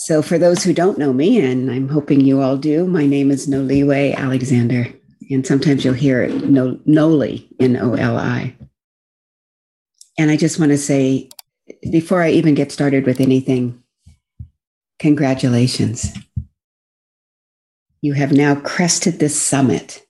So, 0.00 0.22
for 0.22 0.38
those 0.38 0.62
who 0.62 0.72
don't 0.72 0.96
know 0.96 1.12
me, 1.12 1.44
and 1.44 1.68
I'm 1.72 1.88
hoping 1.88 2.20
you 2.20 2.40
all 2.40 2.56
do, 2.56 2.86
my 2.86 3.04
name 3.04 3.32
is 3.32 3.48
Noliwe 3.48 4.14
Alexander. 4.14 4.86
And 5.28 5.44
sometimes 5.44 5.84
you'll 5.84 5.94
hear 5.94 6.22
it 6.22 6.44
no, 6.44 6.78
Noli, 6.86 7.48
N 7.58 7.76
O 7.76 7.94
L 7.94 8.16
I. 8.16 8.56
And 10.16 10.30
I 10.30 10.36
just 10.36 10.60
want 10.60 10.70
to 10.70 10.78
say, 10.78 11.28
before 11.90 12.22
I 12.22 12.30
even 12.30 12.54
get 12.54 12.70
started 12.70 13.06
with 13.06 13.20
anything, 13.20 13.82
congratulations. 15.00 16.16
You 18.00 18.12
have 18.12 18.30
now 18.30 18.54
crested 18.54 19.18
the 19.18 19.28
summit 19.28 20.06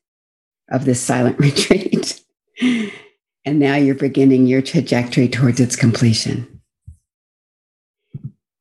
of 0.71 0.85
this 0.85 1.01
silent 1.01 1.39
retreat. 1.41 2.23
and 2.61 3.59
now 3.59 3.77
you're 3.77 3.95
beginning 3.95 4.47
your 4.47 4.61
trajectory 4.61 5.31
towards 5.31 5.61
its 5.61 5.77
completion. 5.77 6.58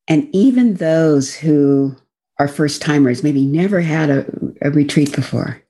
And 0.07 0.29
even 0.33 0.75
those 0.75 1.35
who 1.35 1.95
are 2.39 2.47
first 2.47 2.81
timers, 2.81 3.23
maybe 3.23 3.45
never 3.45 3.81
had 3.81 4.09
a, 4.09 4.25
a, 4.61 4.71
retreat 4.71 5.13
before, 5.13 5.61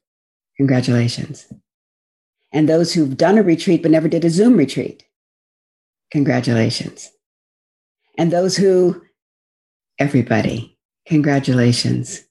congratulations. 0.58 1.52
And 2.52 2.68
those 2.68 2.94
who've 2.94 3.18
done 3.18 3.38
a 3.38 3.44
retreat 3.44 3.82
but 3.82 3.92
never 3.92 4.08
did 4.08 4.26
a 4.26 4.30
Zoom 4.30 4.58
retreat, 4.58 5.04
congratulations. 6.12 7.10
And 8.18 8.32
those 8.32 8.58
who, 8.58 9.02
everybody, 9.98 10.78
congratulations. 11.08 12.24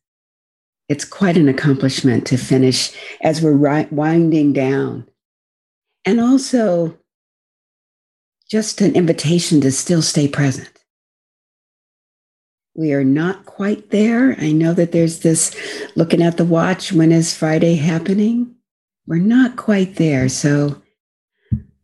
It's 0.88 1.04
quite 1.04 1.36
an 1.36 1.48
accomplishment 1.48 2.26
to 2.28 2.36
finish 2.36 2.92
as 3.20 3.42
we're 3.42 3.86
winding 3.90 4.52
down. 4.52 5.08
And 6.04 6.20
also, 6.20 6.98
just 8.48 8.80
an 8.80 8.94
invitation 8.94 9.60
to 9.62 9.72
still 9.72 10.02
stay 10.02 10.28
present 10.28 10.75
we 12.76 12.92
are 12.92 13.04
not 13.04 13.46
quite 13.46 13.90
there. 13.90 14.36
I 14.38 14.52
know 14.52 14.74
that 14.74 14.92
there's 14.92 15.20
this 15.20 15.56
looking 15.96 16.22
at 16.22 16.36
the 16.36 16.44
watch 16.44 16.92
when 16.92 17.10
is 17.10 17.34
Friday 17.34 17.76
happening? 17.76 18.54
We're 19.06 19.16
not 19.16 19.56
quite 19.56 19.96
there. 19.96 20.28
So 20.28 20.82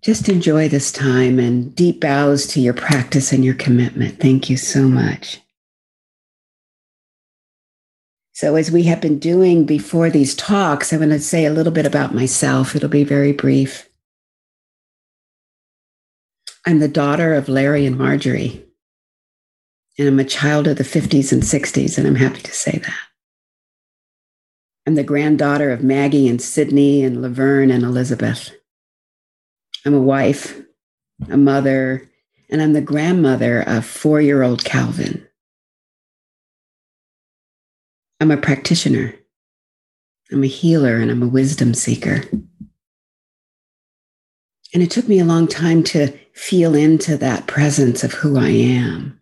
just 0.02 0.28
enjoy 0.28 0.68
this 0.68 0.92
time 0.92 1.38
and 1.38 1.74
deep 1.74 2.00
bows 2.00 2.46
to 2.48 2.60
your 2.60 2.74
practice 2.74 3.32
and 3.32 3.44
your 3.44 3.54
commitment. 3.54 4.20
Thank 4.20 4.50
you 4.50 4.56
so 4.56 4.82
much. 4.82 5.40
So, 8.34 8.56
as 8.56 8.72
we 8.72 8.84
have 8.84 9.00
been 9.00 9.18
doing 9.18 9.66
before 9.66 10.10
these 10.10 10.34
talks, 10.34 10.92
I'm 10.92 10.98
going 10.98 11.10
to 11.10 11.20
say 11.20 11.44
a 11.44 11.52
little 11.52 11.72
bit 11.72 11.86
about 11.86 12.14
myself. 12.14 12.74
It'll 12.74 12.88
be 12.88 13.04
very 13.04 13.30
brief. 13.30 13.88
I'm 16.66 16.80
the 16.80 16.88
daughter 16.88 17.34
of 17.34 17.48
Larry 17.48 17.86
and 17.86 17.96
Marjorie 17.96 18.64
and 19.98 20.08
I'm 20.08 20.18
a 20.18 20.24
child 20.24 20.66
of 20.66 20.78
the 20.78 20.84
50s 20.84 21.32
and 21.32 21.42
60s, 21.42 21.98
and 21.98 22.06
I'm 22.06 22.14
happy 22.14 22.40
to 22.40 22.52
say 22.52 22.78
that. 22.78 22.98
I'm 24.86 24.94
the 24.94 25.04
granddaughter 25.04 25.70
of 25.70 25.84
Maggie 25.84 26.28
and 26.28 26.40
Sydney 26.40 27.04
and 27.04 27.22
Laverne 27.22 27.70
and 27.70 27.84
Elizabeth. 27.84 28.50
I'm 29.84 29.94
a 29.94 30.00
wife, 30.00 30.60
a 31.30 31.36
mother, 31.36 32.08
and 32.50 32.60
I'm 32.60 32.72
the 32.72 32.80
grandmother 32.80 33.62
of 33.62 33.84
four 33.84 34.20
year 34.20 34.42
old 34.42 34.64
Calvin. 34.64 35.26
I'm 38.20 38.30
a 38.30 38.36
practitioner. 38.36 39.14
I'm 40.30 40.44
a 40.44 40.48
healer 40.48 40.96
and 40.96 41.10
I'm 41.10 41.22
a 41.22 41.28
wisdom 41.28 41.74
seeker. 41.74 42.22
And 44.74 44.82
it 44.82 44.90
took 44.90 45.08
me 45.08 45.18
a 45.18 45.24
long 45.24 45.46
time 45.46 45.82
to 45.84 46.16
feel 46.32 46.74
into 46.74 47.16
that 47.18 47.46
presence 47.46 48.02
of 48.02 48.14
who 48.14 48.38
I 48.38 48.48
am. 48.48 49.20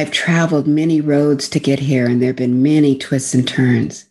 I've 0.00 0.10
traveled 0.10 0.66
many 0.66 1.02
roads 1.02 1.46
to 1.50 1.60
get 1.60 1.78
here, 1.78 2.06
and 2.06 2.22
there 2.22 2.30
have 2.30 2.36
been 2.36 2.62
many 2.62 2.96
twists 2.96 3.34
and 3.34 3.46
turns. 3.46 4.06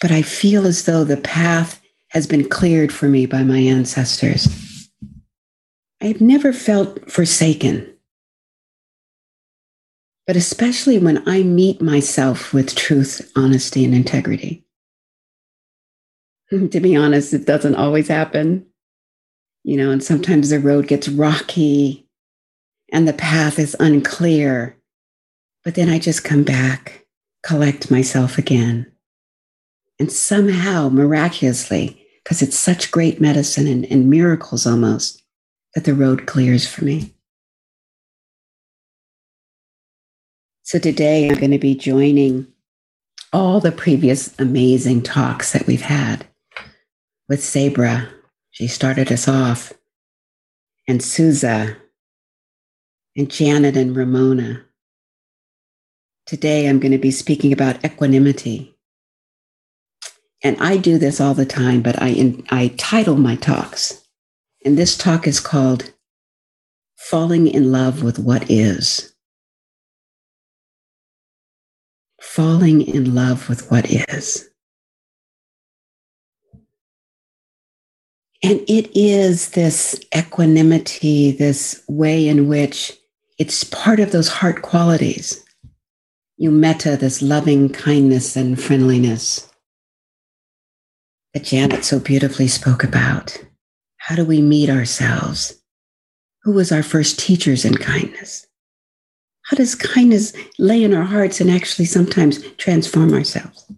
But 0.00 0.12
I 0.12 0.22
feel 0.22 0.68
as 0.68 0.84
though 0.84 1.02
the 1.02 1.16
path 1.16 1.82
has 2.10 2.28
been 2.28 2.48
cleared 2.48 2.92
for 2.92 3.08
me 3.08 3.26
by 3.26 3.42
my 3.42 3.58
ancestors. 3.58 4.88
I've 6.00 6.20
never 6.20 6.52
felt 6.52 7.10
forsaken. 7.10 7.92
But 10.28 10.36
especially 10.36 11.00
when 11.00 11.28
I 11.28 11.42
meet 11.42 11.82
myself 11.82 12.54
with 12.54 12.76
truth, 12.76 13.32
honesty, 13.34 13.84
and 13.84 13.96
integrity. 13.96 14.64
to 16.50 16.78
be 16.78 16.94
honest, 16.94 17.34
it 17.34 17.46
doesn't 17.46 17.74
always 17.74 18.06
happen. 18.06 18.64
You 19.64 19.76
know, 19.76 19.90
and 19.90 20.04
sometimes 20.04 20.50
the 20.50 20.60
road 20.60 20.86
gets 20.86 21.08
rocky 21.08 22.01
and 22.92 23.08
the 23.08 23.14
path 23.14 23.58
is 23.58 23.74
unclear. 23.80 24.76
But 25.64 25.74
then 25.74 25.88
I 25.88 25.98
just 25.98 26.22
come 26.22 26.44
back, 26.44 27.06
collect 27.42 27.90
myself 27.90 28.38
again. 28.38 28.92
And 29.98 30.12
somehow, 30.12 30.88
miraculously, 30.88 32.06
because 32.22 32.42
it's 32.42 32.58
such 32.58 32.90
great 32.90 33.20
medicine 33.20 33.66
and, 33.66 33.84
and 33.86 34.10
miracles 34.10 34.66
almost, 34.66 35.22
that 35.74 35.84
the 35.84 35.94
road 35.94 36.26
clears 36.26 36.68
for 36.68 36.84
me. 36.84 37.14
So 40.62 40.78
today 40.78 41.28
I'm 41.28 41.36
going 41.36 41.50
to 41.50 41.58
be 41.58 41.74
joining 41.74 42.46
all 43.32 43.60
the 43.60 43.72
previous 43.72 44.38
amazing 44.38 45.02
talks 45.02 45.52
that 45.52 45.66
we've 45.66 45.82
had 45.82 46.26
with 47.28 47.42
Sabra. 47.42 48.08
She 48.50 48.66
started 48.66 49.10
us 49.10 49.26
off, 49.28 49.72
and 50.86 51.02
Souza, 51.02 51.76
and 53.16 53.30
Janet 53.30 53.76
and 53.76 53.96
Ramona. 53.96 54.64
Today 56.26 56.68
I'm 56.68 56.78
going 56.78 56.92
to 56.92 56.98
be 56.98 57.10
speaking 57.10 57.52
about 57.52 57.84
equanimity. 57.84 58.74
And 60.42 60.56
I 60.60 60.76
do 60.76 60.98
this 60.98 61.20
all 61.20 61.34
the 61.34 61.46
time, 61.46 61.82
but 61.82 62.00
I, 62.00 62.08
in, 62.08 62.44
I 62.50 62.68
title 62.78 63.16
my 63.16 63.36
talks. 63.36 64.02
And 64.64 64.78
this 64.78 64.96
talk 64.96 65.26
is 65.26 65.40
called 65.40 65.92
Falling 66.96 67.46
in 67.46 67.70
Love 67.70 68.02
with 68.02 68.18
What 68.18 68.50
Is. 68.50 69.12
Falling 72.20 72.82
in 72.82 73.14
Love 73.14 73.48
with 73.48 73.70
What 73.70 73.90
Is. 73.90 74.48
And 78.44 78.60
it 78.68 78.90
is 78.96 79.50
this 79.50 80.00
equanimity, 80.16 81.30
this 81.30 81.84
way 81.88 82.26
in 82.26 82.48
which 82.48 82.92
it's 83.42 83.64
part 83.64 83.98
of 83.98 84.12
those 84.12 84.28
heart 84.28 84.62
qualities. 84.62 85.44
You 86.36 86.52
metta, 86.52 86.96
this 86.96 87.20
loving 87.20 87.70
kindness 87.70 88.36
and 88.36 88.56
friendliness 88.62 89.50
that 91.34 91.42
Janet 91.42 91.84
so 91.84 91.98
beautifully 91.98 92.46
spoke 92.46 92.84
about. 92.84 93.44
How 93.96 94.14
do 94.14 94.24
we 94.24 94.40
meet 94.40 94.70
ourselves? 94.70 95.60
Who 96.44 96.52
was 96.52 96.70
our 96.70 96.84
first 96.84 97.18
teachers 97.18 97.64
in 97.64 97.74
kindness? 97.78 98.46
How 99.46 99.56
does 99.56 99.74
kindness 99.74 100.32
lay 100.60 100.84
in 100.84 100.94
our 100.94 101.02
hearts 101.02 101.40
and 101.40 101.50
actually 101.50 101.86
sometimes 101.86 102.48
transform 102.58 103.12
ourselves? 103.12 103.68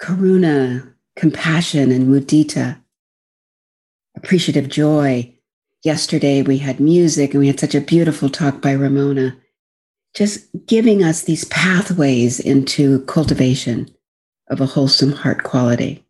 Karuna, 0.00 0.94
compassion, 1.16 1.90
and 1.90 2.06
mudita, 2.06 2.80
appreciative 4.16 4.68
joy, 4.68 5.34
yesterday 5.82 6.42
we 6.42 6.58
had 6.58 6.80
music 6.80 7.32
and 7.32 7.40
we 7.40 7.46
had 7.46 7.60
such 7.60 7.74
a 7.74 7.80
beautiful 7.80 8.28
talk 8.28 8.60
by 8.60 8.72
Ramona, 8.72 9.36
just 10.14 10.46
giving 10.66 11.02
us 11.02 11.22
these 11.22 11.44
pathways 11.44 12.40
into 12.40 13.04
cultivation 13.04 13.88
of 14.48 14.60
a 14.60 14.66
wholesome 14.66 15.12
heart 15.12 15.42
quality. 15.42 16.04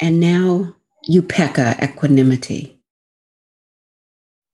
And 0.00 0.18
now 0.18 0.74
Upekkha, 1.08 1.80
equanimity. 1.82 2.80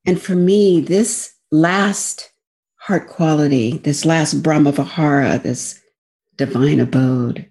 And 0.06 0.20
for 0.20 0.34
me, 0.34 0.80
this 0.80 1.34
last 1.50 2.32
heart 2.76 3.08
quality, 3.08 3.78
this 3.78 4.04
last 4.04 4.42
Brahma 4.42 4.72
Vihara, 4.72 5.38
this 5.38 5.80
divine 6.36 6.80
abode, 6.80 7.48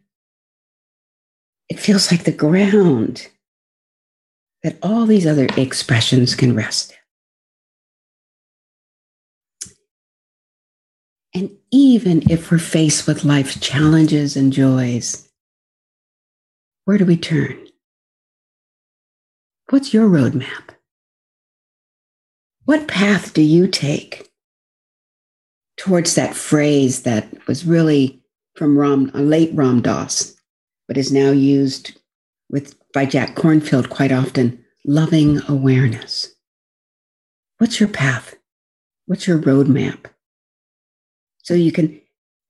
it 1.69 1.79
feels 1.79 2.11
like 2.11 2.23
the 2.23 2.31
ground 2.31 3.27
that 4.63 4.77
all 4.81 5.05
these 5.05 5.27
other 5.27 5.47
expressions 5.57 6.35
can 6.35 6.55
rest. 6.55 6.93
And 11.33 11.51
even 11.71 12.29
if 12.31 12.49
we're 12.49 12.57
faced 12.57 13.05
with 13.05 13.23
life's 13.23 13.59
challenges 13.59 14.35
and 14.35 14.51
joys, 14.51 15.29
where 16.85 16.97
do 16.97 17.05
we 17.05 17.17
turn? 17.17 17.67
What's 19.69 19.93
your 19.93 20.09
roadmap? 20.09 20.69
What 22.65 22.87
path 22.87 23.33
do 23.33 23.41
you 23.41 23.67
take 23.67 24.29
towards 25.77 26.15
that 26.15 26.35
phrase 26.35 27.03
that 27.03 27.29
was 27.47 27.65
really 27.65 28.21
from 28.55 28.77
Ram, 28.77 29.11
late 29.13 29.51
Ram 29.53 29.81
Dass, 29.81 30.35
but 30.87 30.97
is 30.97 31.11
now 31.11 31.31
used 31.31 31.99
with 32.49 32.75
by 32.97 33.05
Jack 33.05 33.35
Kornfield 33.35 33.89
quite 33.89 34.11
often 34.11 34.65
loving 34.83 35.39
awareness. 35.47 36.33
What's 37.59 37.79
your 37.79 37.89
path? 37.89 38.35
What's 39.05 39.27
your 39.27 39.37
roadmap? 39.37 40.05
So 41.43 41.53
you 41.53 41.71
can 41.71 42.01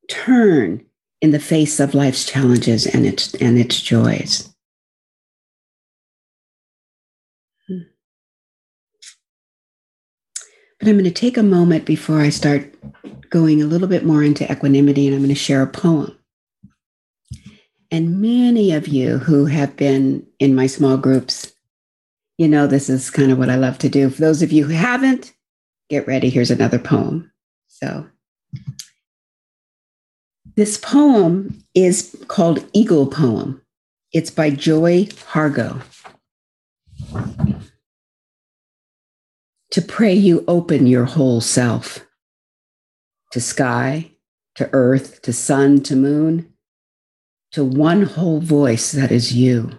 turn 0.10 0.86
in 1.20 1.32
the 1.32 1.40
face 1.42 1.82
of 1.82 1.94
life's 1.94 2.24
challenges 2.24 2.88
and 2.88 3.06
its 3.06 3.34
and 3.34 3.60
its 3.60 3.82
joys. 3.82 4.56
Hmm. 7.68 7.80
But 10.80 10.88
I'm 10.88 10.96
going 10.96 11.04
to 11.04 11.12
take 11.12 11.36
a 11.36 11.44
moment 11.44 11.84
before 11.84 12.22
I 12.22 12.30
start 12.30 12.74
going 13.30 13.62
a 13.62 13.66
little 13.66 13.90
bit 13.90 14.06
more 14.06 14.24
into 14.24 14.50
equanimity 14.50 15.08
and 15.08 15.14
I'm 15.14 15.24
going 15.24 15.28
to 15.28 15.36
share 15.36 15.62
a 15.62 15.68
poem. 15.68 16.18
And 17.92 18.22
many 18.22 18.74
of 18.74 18.88
you 18.88 19.18
who 19.18 19.46
have 19.46 19.76
been 19.78 20.26
in 20.40 20.56
my 20.56 20.68
small 20.68 20.98
groups, 20.98 21.54
you 22.38 22.48
know, 22.48 22.68
this 22.68 22.90
is 22.90 23.10
kind 23.10 23.32
of 23.32 23.38
what 23.38 23.50
I 23.50 23.56
love 23.56 23.78
to 23.80 23.90
do. 23.90 24.10
For 24.10 24.22
those 24.22 24.42
of 24.42 24.52
you 24.52 24.66
who 24.66 24.74
haven't, 24.74 25.34
get 25.90 26.08
ready. 26.08 26.30
Here's 26.30 26.52
another 26.52 26.80
poem. 26.80 27.32
So, 27.68 28.08
this 30.56 30.78
poem 30.78 31.64
is 31.74 32.16
called 32.28 32.66
Eagle 32.74 33.08
Poem. 33.08 33.62
It's 34.12 34.32
by 34.32 34.50
Joy 34.50 35.06
Harjo. 35.06 35.82
To 39.72 39.82
pray 39.82 40.14
you 40.14 40.44
open 40.48 40.88
your 40.88 41.06
whole 41.06 41.42
self 41.42 42.06
to 43.32 43.42
sky, 43.42 44.12
to 44.56 44.70
earth, 44.74 45.22
to 45.22 45.34
sun, 45.34 45.82
to 45.84 45.96
moon, 45.96 46.52
to 47.58 47.64
one 47.64 48.04
whole 48.04 48.40
voice 48.40 48.92
that 48.92 49.12
is 49.12 49.34
you. 49.34 49.72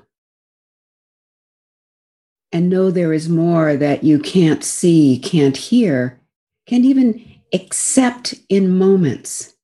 And 2.50 2.68
know 2.68 2.90
there 2.90 3.12
is 3.12 3.28
more 3.28 3.76
that 3.76 4.02
you 4.02 4.18
can't 4.18 4.64
see, 4.64 5.16
can't 5.16 5.56
hear, 5.56 6.18
can't 6.66 6.84
even 6.84 7.24
accept 7.54 8.34
in 8.48 8.76
moments 8.76 9.54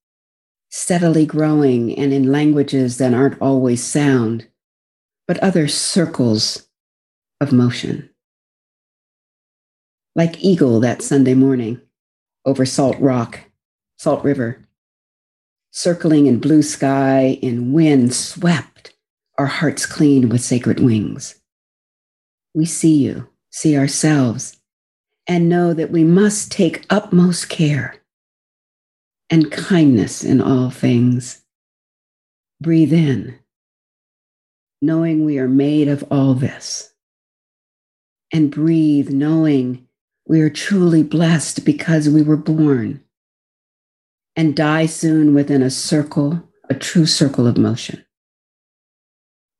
steadily 0.69 1.25
growing 1.25 1.93
and 1.99 2.13
in 2.13 2.31
languages 2.31 2.99
that 2.99 3.13
aren't 3.13 3.41
always 3.41 3.83
sound, 3.83 4.47
but 5.27 5.37
other 5.39 5.67
circles 5.67 6.69
of 7.41 7.51
motion. 7.51 8.09
Like 10.15 10.41
Eagle 10.41 10.79
that 10.79 11.01
Sunday 11.01 11.33
morning 11.33 11.81
over 12.45 12.65
Salt 12.65 12.97
Rock, 13.01 13.41
Salt 13.97 14.23
River, 14.23 14.64
circling 15.75 16.25
in 16.25 16.39
blue 16.39 16.61
sky 16.61 17.37
in 17.41 17.73
wind 17.73 18.13
swept, 18.13 18.93
our 19.37 19.45
hearts 19.45 19.85
clean 19.85 20.29
with 20.29 20.39
sacred 20.39 20.79
wings. 20.79 21.35
We 22.53 22.65
see 22.65 22.95
you, 22.95 23.27
see 23.49 23.77
ourselves, 23.77 24.57
and 25.27 25.49
know 25.49 25.73
that 25.73 25.91
we 25.91 26.05
must 26.05 26.49
take 26.49 26.85
utmost 26.89 27.49
care 27.49 27.97
and 29.29 29.51
kindness 29.51 30.23
in 30.23 30.39
all 30.39 30.69
things. 30.69 31.43
Breathe 32.61 32.93
in, 32.93 33.37
knowing 34.81 35.25
we 35.25 35.37
are 35.39 35.49
made 35.49 35.89
of 35.89 36.05
all 36.09 36.35
this. 36.35 36.93
And 38.31 38.49
breathe, 38.49 39.09
knowing 39.09 39.89
we 40.25 40.39
are 40.39 40.49
truly 40.49 41.03
blessed 41.03 41.65
because 41.65 42.07
we 42.07 42.21
were 42.21 42.37
born. 42.37 43.04
And 44.35 44.55
die 44.55 44.85
soon 44.85 45.33
within 45.33 45.61
a 45.61 45.69
circle, 45.69 46.43
a 46.69 46.73
true 46.73 47.05
circle 47.05 47.47
of 47.47 47.57
motion. 47.57 48.05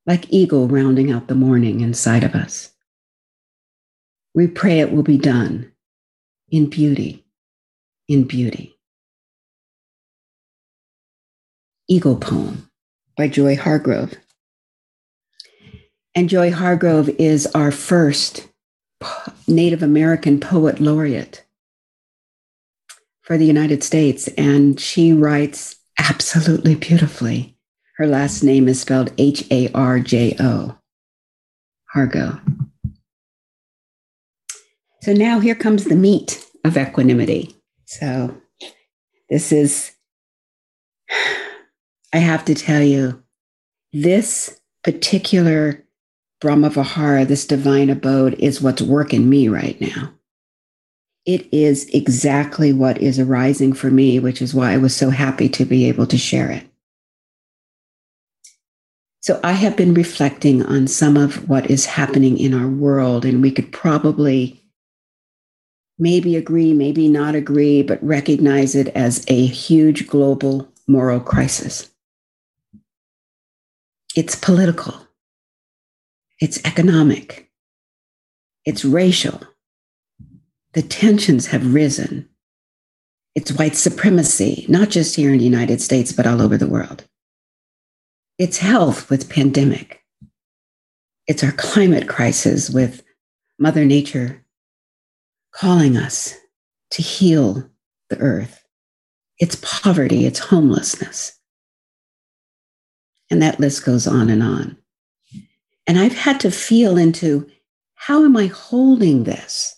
Like 0.04 0.30
eagle 0.30 0.68
rounding 0.68 1.10
out 1.10 1.28
the 1.28 1.34
morning 1.34 1.80
inside 1.80 2.24
of 2.24 2.34
us. 2.34 2.72
We 4.34 4.46
pray 4.46 4.80
it 4.80 4.92
will 4.92 5.02
be 5.02 5.16
done 5.16 5.72
in 6.50 6.68
beauty, 6.68 7.24
in 8.06 8.24
beauty. 8.24 8.76
Eagle 11.88 12.16
Poem 12.16 12.70
by 13.16 13.28
Joy 13.28 13.56
Harjo. 13.56 14.14
And 16.14 16.28
Joy 16.28 16.50
Harjo 16.50 17.08
is 17.18 17.46
our 17.54 17.70
first 17.70 18.48
Native 19.46 19.82
American 19.82 20.38
poet 20.38 20.80
laureate 20.80 21.45
for 23.26 23.36
the 23.36 23.44
United 23.44 23.84
States. 23.84 24.28
And 24.38 24.80
she 24.80 25.12
writes 25.12 25.76
absolutely 25.98 26.74
beautifully. 26.74 27.56
Her 27.98 28.06
last 28.06 28.42
name 28.42 28.68
is 28.68 28.80
spelled 28.80 29.12
H 29.18 29.44
A 29.50 29.70
R 29.72 30.00
J 30.00 30.36
O, 30.38 30.78
Harjo. 31.94 32.40
So 35.02 35.12
now 35.12 35.40
here 35.40 35.54
comes 35.54 35.84
the 35.84 35.96
meat 35.96 36.44
of 36.64 36.76
equanimity. 36.76 37.54
So 37.84 38.36
this 39.28 39.52
is 39.52 39.92
I 42.12 42.18
have 42.18 42.44
to 42.46 42.54
tell 42.54 42.82
you, 42.82 43.22
this 43.92 44.60
particular 44.82 45.84
Brahma 46.40 46.70
Vihara, 46.70 47.24
this 47.24 47.46
divine 47.46 47.90
abode, 47.90 48.34
is 48.34 48.60
what's 48.60 48.82
working 48.82 49.28
me 49.28 49.48
right 49.48 49.80
now. 49.80 50.12
It 51.26 51.52
is 51.52 51.88
exactly 51.92 52.72
what 52.72 52.98
is 52.98 53.18
arising 53.18 53.72
for 53.72 53.90
me, 53.90 54.20
which 54.20 54.40
is 54.40 54.54
why 54.54 54.72
I 54.72 54.76
was 54.76 54.94
so 54.94 55.10
happy 55.10 55.48
to 55.50 55.64
be 55.64 55.86
able 55.86 56.06
to 56.06 56.16
share 56.16 56.50
it. 56.52 56.64
So, 59.20 59.40
I 59.42 59.52
have 59.52 59.76
been 59.76 59.92
reflecting 59.92 60.64
on 60.64 60.86
some 60.86 61.16
of 61.16 61.48
what 61.48 61.68
is 61.68 61.84
happening 61.84 62.38
in 62.38 62.54
our 62.54 62.68
world, 62.68 63.24
and 63.24 63.42
we 63.42 63.50
could 63.50 63.72
probably 63.72 64.62
maybe 65.98 66.36
agree, 66.36 66.72
maybe 66.72 67.08
not 67.08 67.34
agree, 67.34 67.82
but 67.82 68.02
recognize 68.04 68.76
it 68.76 68.88
as 68.88 69.24
a 69.26 69.46
huge 69.46 70.06
global 70.06 70.68
moral 70.86 71.18
crisis. 71.18 71.90
It's 74.14 74.36
political, 74.36 74.94
it's 76.40 76.64
economic, 76.64 77.50
it's 78.64 78.84
racial. 78.84 79.40
The 80.76 80.82
tensions 80.82 81.46
have 81.46 81.72
risen. 81.72 82.28
It's 83.34 83.50
white 83.50 83.76
supremacy, 83.76 84.66
not 84.68 84.90
just 84.90 85.16
here 85.16 85.32
in 85.32 85.38
the 85.38 85.44
United 85.44 85.80
States, 85.80 86.12
but 86.12 86.26
all 86.26 86.42
over 86.42 86.58
the 86.58 86.68
world. 86.68 87.06
It's 88.38 88.58
health 88.58 89.08
with 89.08 89.30
pandemic. 89.30 90.04
It's 91.26 91.42
our 91.42 91.52
climate 91.52 92.06
crisis 92.08 92.68
with 92.68 93.02
Mother 93.58 93.86
Nature 93.86 94.44
calling 95.50 95.96
us 95.96 96.34
to 96.90 97.00
heal 97.00 97.70
the 98.10 98.18
earth. 98.18 98.62
It's 99.38 99.56
poverty, 99.62 100.26
it's 100.26 100.40
homelessness. 100.40 101.38
And 103.30 103.40
that 103.40 103.58
list 103.58 103.82
goes 103.86 104.06
on 104.06 104.28
and 104.28 104.42
on. 104.42 104.76
And 105.86 105.98
I've 105.98 106.18
had 106.18 106.38
to 106.40 106.50
feel 106.50 106.98
into 106.98 107.50
how 107.94 108.26
am 108.26 108.36
I 108.36 108.48
holding 108.48 109.24
this, 109.24 109.75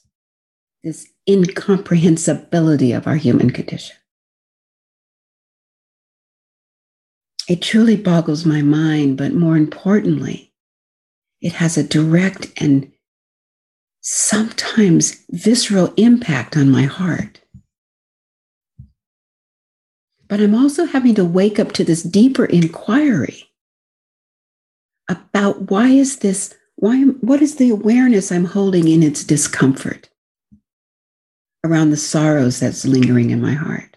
this 0.82 1.08
incomprehensibility 1.28 2.92
of 2.92 3.06
our 3.06 3.16
human 3.16 3.50
condition? 3.50 3.96
It 7.48 7.62
truly 7.62 7.96
boggles 7.96 8.44
my 8.44 8.60
mind, 8.60 9.16
but 9.16 9.32
more 9.32 9.56
importantly, 9.56 10.52
it 11.40 11.54
has 11.54 11.78
a 11.78 11.82
direct 11.82 12.52
and 12.60 12.92
sometimes 14.00 15.24
visceral 15.30 15.92
impact 15.96 16.56
on 16.56 16.70
my 16.70 16.82
heart. 16.82 17.40
But 20.28 20.40
I'm 20.40 20.54
also 20.54 20.84
having 20.84 21.14
to 21.14 21.24
wake 21.24 21.58
up 21.58 21.72
to 21.72 21.84
this 21.84 22.02
deeper 22.02 22.44
inquiry 22.44 23.44
about 25.08 25.70
why 25.70 25.88
is 25.88 26.18
this, 26.18 26.54
why, 26.76 27.02
what 27.02 27.40
is 27.40 27.56
the 27.56 27.70
awareness 27.70 28.30
I'm 28.30 28.44
holding 28.44 28.88
in 28.88 29.02
its 29.02 29.24
discomfort 29.24 30.10
around 31.64 31.90
the 31.90 31.96
sorrows 31.96 32.60
that's 32.60 32.84
lingering 32.84 33.30
in 33.30 33.40
my 33.40 33.52
heart. 33.52 33.96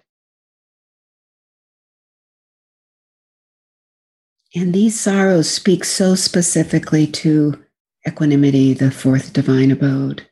And 4.54 4.74
these 4.74 5.00
sorrows 5.00 5.50
speak 5.50 5.86
so 5.86 6.16
specifically 6.16 7.08
to 7.08 7.64
equanimity, 8.06 8.74
the 8.74 8.92
fourth 8.92 9.32
divine 9.32 9.72
abode. 9.72 10.28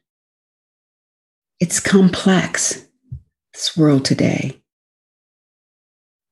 It's 1.60 1.80
complex, 1.80 2.86
this 3.54 3.78
world 3.78 4.06
today. 4.06 4.62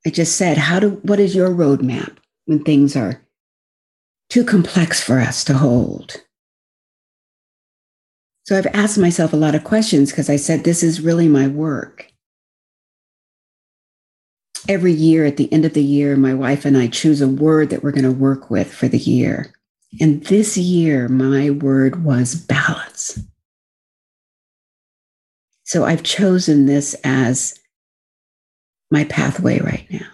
I 0.06 0.10
just 0.10 0.38
said, 0.38 0.58
how 0.58 0.80
do 0.80 0.89
what 1.04 1.20
is 1.20 1.36
your 1.36 1.50
roadmap 1.50 2.18
when 2.46 2.63
things 2.63 2.96
are 2.96 3.22
too 4.30 4.44
complex 4.44 5.01
for 5.01 5.20
us 5.20 5.44
to 5.46 5.54
hold? 5.54 6.22
So 8.48 8.58
I've 8.58 8.68
asked 8.68 8.98
myself 8.98 9.34
a 9.34 9.38
lot 9.38 9.56
of 9.56 9.66
questions 9.66 10.10
because 10.10 10.30
I 10.30 10.38
said, 10.38 10.63
this 10.63 10.82
is 10.82 11.01
really 11.01 11.27
my 11.27 11.50
work. 11.50 12.10
Every 14.70 14.94
year 14.94 15.25
at 15.25 15.36
the 15.36 15.51
end 15.51 15.66
of 15.66 15.74
the 15.74 15.84
year, 15.84 16.16
my 16.16 16.34
wife 16.34 16.63
and 16.63 16.77
I 16.77 16.88
choose 16.88 17.20
a 17.20 17.27
word 17.27 17.70
that 17.72 17.84
we're 17.84 17.92
going 17.92 18.06
to 18.06 18.12
work 18.12 18.50
with 18.50 18.74
for 18.74 18.88
the 18.88 18.98
year. 18.98 19.54
And 20.00 20.24
this 20.27 20.58
year, 20.58 21.10
my 21.10 21.50
word 21.50 22.06
was 22.06 22.36
balance. 22.36 23.20
So 25.66 25.84
I've 25.84 26.04
chosen 26.04 26.68
this 26.68 26.96
as 27.04 27.60
my 28.89 29.04
pathway 29.04 29.60
right 29.60 29.88
now. 29.92 30.08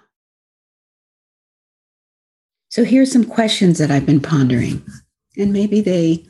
So 2.70 2.84
here's 2.84 3.12
some 3.12 3.26
questions 3.26 3.78
that 3.78 3.92
I've 3.92 4.08
been 4.08 4.22
pondering, 4.22 4.84
and 5.38 5.54
maybe 5.54 5.82
they 5.82 6.26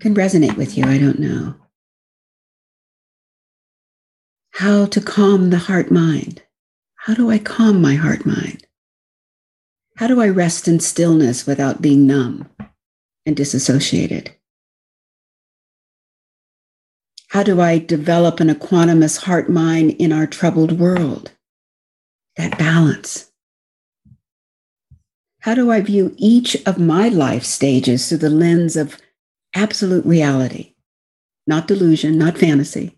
can 0.00 0.14
resonate 0.14 0.56
with 0.56 0.76
you. 0.76 0.84
I 0.84 0.98
don't 0.98 1.18
know. 1.18 1.54
How 4.52 4.86
to 4.86 5.00
calm 5.00 5.50
the 5.50 5.58
heart 5.58 5.90
mind. 5.90 6.42
How 6.94 7.14
do 7.14 7.30
I 7.30 7.38
calm 7.38 7.80
my 7.80 7.94
heart 7.94 8.24
mind? 8.26 8.66
How 9.96 10.06
do 10.06 10.20
I 10.20 10.28
rest 10.28 10.68
in 10.68 10.80
stillness 10.80 11.46
without 11.46 11.80
being 11.80 12.06
numb 12.06 12.48
and 13.24 13.36
disassociated? 13.36 14.32
How 17.28 17.42
do 17.42 17.60
I 17.60 17.78
develop 17.78 18.40
an 18.40 18.48
equanimous 18.48 19.24
heart 19.24 19.50
mind 19.50 19.92
in 19.92 20.12
our 20.12 20.26
troubled 20.26 20.78
world? 20.78 21.32
That 22.36 22.58
balance. 22.58 23.30
How 25.40 25.54
do 25.54 25.70
I 25.70 25.80
view 25.80 26.14
each 26.16 26.56
of 26.66 26.78
my 26.78 27.08
life 27.08 27.44
stages 27.44 28.08
through 28.08 28.18
the 28.18 28.30
lens 28.30 28.76
of 28.76 28.98
absolute 29.56 30.06
reality, 30.06 30.74
not 31.46 31.66
delusion, 31.66 32.16
not 32.18 32.38
fantasy? 32.38 32.96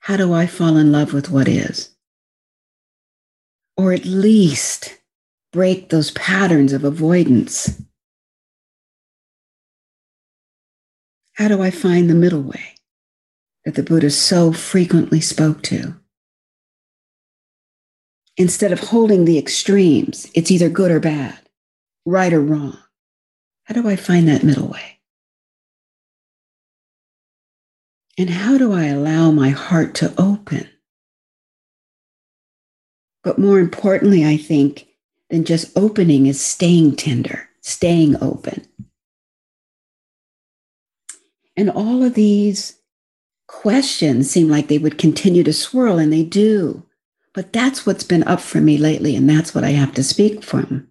How 0.00 0.16
do 0.16 0.32
I 0.32 0.46
fall 0.46 0.76
in 0.76 0.90
love 0.90 1.12
with 1.12 1.30
what 1.30 1.48
is? 1.48 1.90
Or 3.76 3.92
at 3.92 4.04
least 4.04 4.98
break 5.52 5.90
those 5.90 6.10
patterns 6.10 6.72
of 6.72 6.84
avoidance 6.84 7.80
How 11.34 11.48
do 11.48 11.60
I 11.60 11.70
find 11.70 12.08
the 12.08 12.14
middle 12.14 12.42
way 12.42 12.76
that 13.64 13.74
the 13.74 13.82
Buddha 13.82 14.10
so 14.10 14.52
frequently 14.52 15.20
spoke 15.20 15.62
to? 15.64 15.96
Instead 18.36 18.70
of 18.70 18.78
holding 18.78 19.24
the 19.24 19.38
extremes, 19.38 20.30
it's 20.34 20.52
either 20.52 20.68
good 20.68 20.92
or 20.92 21.00
bad, 21.00 21.40
right 22.06 22.32
or 22.32 22.40
wrong. 22.40 22.78
How 23.64 23.74
do 23.74 23.88
I 23.88 23.96
find 23.96 24.28
that 24.28 24.42
middle 24.42 24.68
way? 24.68 25.00
And 28.16 28.30
how 28.30 28.58
do 28.58 28.72
I 28.72 28.84
allow 28.84 29.30
my 29.30 29.50
heart 29.50 29.94
to 29.96 30.14
open? 30.18 30.68
But 33.24 33.38
more 33.38 33.58
importantly, 33.58 34.24
I 34.24 34.36
think, 34.36 34.86
than 35.30 35.44
just 35.44 35.76
opening 35.76 36.26
is 36.26 36.40
staying 36.40 36.96
tender, 36.96 37.48
staying 37.62 38.22
open. 38.22 38.66
And 41.56 41.70
all 41.70 42.02
of 42.02 42.14
these 42.14 42.78
questions 43.48 44.30
seem 44.30 44.48
like 44.48 44.68
they 44.68 44.78
would 44.78 44.98
continue 44.98 45.42
to 45.42 45.52
swirl, 45.52 45.98
and 45.98 46.12
they 46.12 46.22
do. 46.22 46.84
But 47.32 47.52
that's 47.52 47.86
what's 47.86 48.04
been 48.04 48.24
up 48.24 48.40
for 48.40 48.60
me 48.60 48.76
lately, 48.76 49.16
and 49.16 49.28
that's 49.28 49.54
what 49.54 49.64
I 49.64 49.70
have 49.70 49.94
to 49.94 50.04
speak 50.04 50.44
from. 50.44 50.88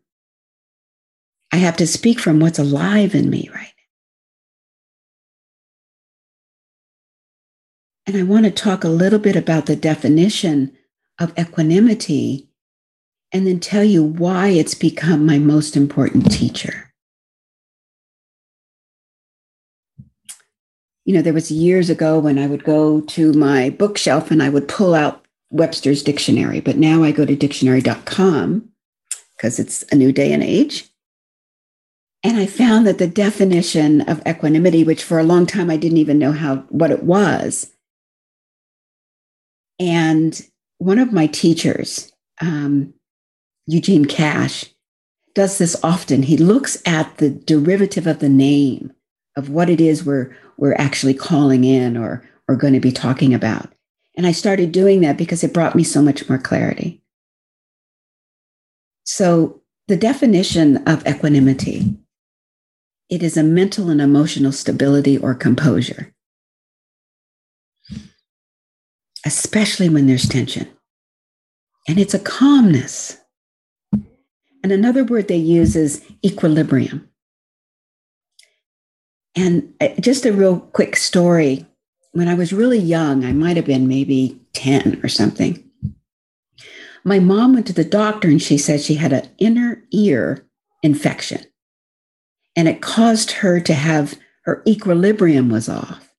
I 1.53 1.57
have 1.57 1.77
to 1.77 1.87
speak 1.87 2.19
from 2.19 2.41
what's 2.41 2.59
alive 2.59 3.15
in 3.15 3.29
me 3.29 3.49
right 3.53 3.73
now. 8.07 8.07
And 8.07 8.17
I 8.17 8.23
want 8.23 8.45
to 8.45 8.51
talk 8.51 8.83
a 8.83 8.89
little 8.89 9.19
bit 9.19 9.37
about 9.37 9.67
the 9.67 9.77
definition 9.77 10.75
of 11.19 11.31
equanimity 11.39 12.49
and 13.31 13.47
then 13.47 13.61
tell 13.61 13.85
you 13.85 14.03
why 14.03 14.49
it's 14.49 14.75
become 14.75 15.25
my 15.25 15.37
most 15.39 15.77
important 15.77 16.29
teacher. 16.31 16.93
you 21.05 21.13
know, 21.13 21.21
there 21.21 21.33
was 21.33 21.51
years 21.51 21.89
ago 21.89 22.19
when 22.19 22.39
I 22.39 22.47
would 22.47 22.63
go 22.63 23.01
to 23.01 23.33
my 23.33 23.69
bookshelf 23.69 24.31
and 24.31 24.41
I 24.41 24.49
would 24.49 24.67
pull 24.67 24.93
out 24.93 25.25
Webster's 25.49 26.01
dictionary, 26.01 26.61
but 26.61 26.77
now 26.77 27.03
I 27.03 27.11
go 27.11 27.25
to 27.25 27.35
dictionary.com 27.35 28.69
because 29.35 29.59
it's 29.59 29.83
a 29.91 29.95
new 29.95 30.11
day 30.11 30.31
and 30.31 30.43
age. 30.43 30.89
And 32.23 32.37
I 32.37 32.45
found 32.45 32.87
that 32.87 32.99
the 32.99 33.07
definition 33.07 34.01
of 34.01 34.25
equanimity, 34.25 34.83
which 34.83 35.03
for 35.03 35.19
a 35.19 35.23
long 35.23 35.45
time 35.45 35.69
I 35.69 35.77
didn't 35.77 35.97
even 35.97 36.17
know 36.17 36.31
how 36.31 36.57
what 36.69 36.91
it 36.91 37.03
was. 37.03 37.71
And 39.79 40.39
one 40.77 40.99
of 40.99 41.11
my 41.11 41.27
teachers, 41.27 42.13
um, 42.39 42.93
Eugene 43.67 44.05
Cash, 44.05 44.65
does 45.35 45.57
this 45.57 45.75
often. 45.83 46.23
He 46.23 46.37
looks 46.37 46.81
at 46.85 47.17
the 47.17 47.29
derivative 47.29 48.07
of 48.07 48.19
the 48.19 48.29
name 48.29 48.93
of 49.35 49.49
what 49.49 49.69
it 49.69 49.81
is 49.81 50.05
we're 50.05 50.35
we're 50.57 50.75
actually 50.75 51.13
calling 51.13 51.63
in 51.63 51.97
or 51.97 52.27
or 52.47 52.55
going 52.55 52.73
to 52.73 52.79
be 52.79 52.91
talking 52.91 53.33
about. 53.33 53.73
And 54.15 54.27
I 54.27 54.31
started 54.31 54.71
doing 54.71 55.01
that 55.01 55.17
because 55.17 55.43
it 55.43 55.53
brought 55.53 55.75
me 55.75 55.83
so 55.83 56.01
much 56.01 56.29
more 56.29 56.37
clarity. 56.37 57.01
So 59.05 59.61
the 59.87 59.97
definition 59.97 60.77
of 60.87 61.05
equanimity 61.05 61.97
it 63.13 63.23
is 63.23 63.37
a 63.37 63.43
mental 63.43 63.89
and 63.89 64.01
emotional 64.01 64.51
stability 64.51 65.17
or 65.17 65.33
composure 65.33 66.13
especially 69.25 69.89
when 69.89 70.07
there's 70.07 70.27
tension 70.27 70.67
and 71.87 71.99
it's 71.99 72.13
a 72.13 72.19
calmness 72.19 73.17
and 74.63 74.71
another 74.71 75.03
word 75.03 75.27
they 75.27 75.35
use 75.37 75.75
is 75.75 76.03
equilibrium 76.25 77.09
and 79.35 79.73
uh, 79.81 79.89
just 79.99 80.25
a 80.25 80.33
real 80.33 80.59
quick 80.59 80.95
story. 80.95 81.65
When 82.11 82.27
I 82.27 82.35
was 82.35 82.53
really 82.53 82.79
young, 82.79 83.25
I 83.25 83.31
might 83.31 83.55
have 83.55 83.65
been 83.65 83.87
maybe 83.87 84.39
10 84.53 85.01
or 85.03 85.09
something. 85.09 85.63
My 87.03 87.19
mom 87.19 87.53
went 87.53 87.67
to 87.67 87.73
the 87.73 87.83
doctor 87.83 88.27
and 88.27 88.41
she 88.41 88.57
said 88.57 88.81
she 88.81 88.95
had 88.95 89.11
an 89.11 89.27
inner 89.37 89.83
ear 89.91 90.45
infection. 90.83 91.43
And 92.55 92.67
it 92.67 92.81
caused 92.81 93.31
her 93.31 93.59
to 93.61 93.73
have 93.73 94.15
her 94.43 94.61
equilibrium 94.67 95.49
was 95.49 95.69
off. 95.69 96.13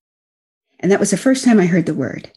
And 0.81 0.91
that 0.91 1.01
was 1.01 1.11
the 1.11 1.17
first 1.17 1.45
time 1.45 1.61
I 1.61 1.67
heard 1.67 1.87
the 1.87 1.95
word. 1.95 2.31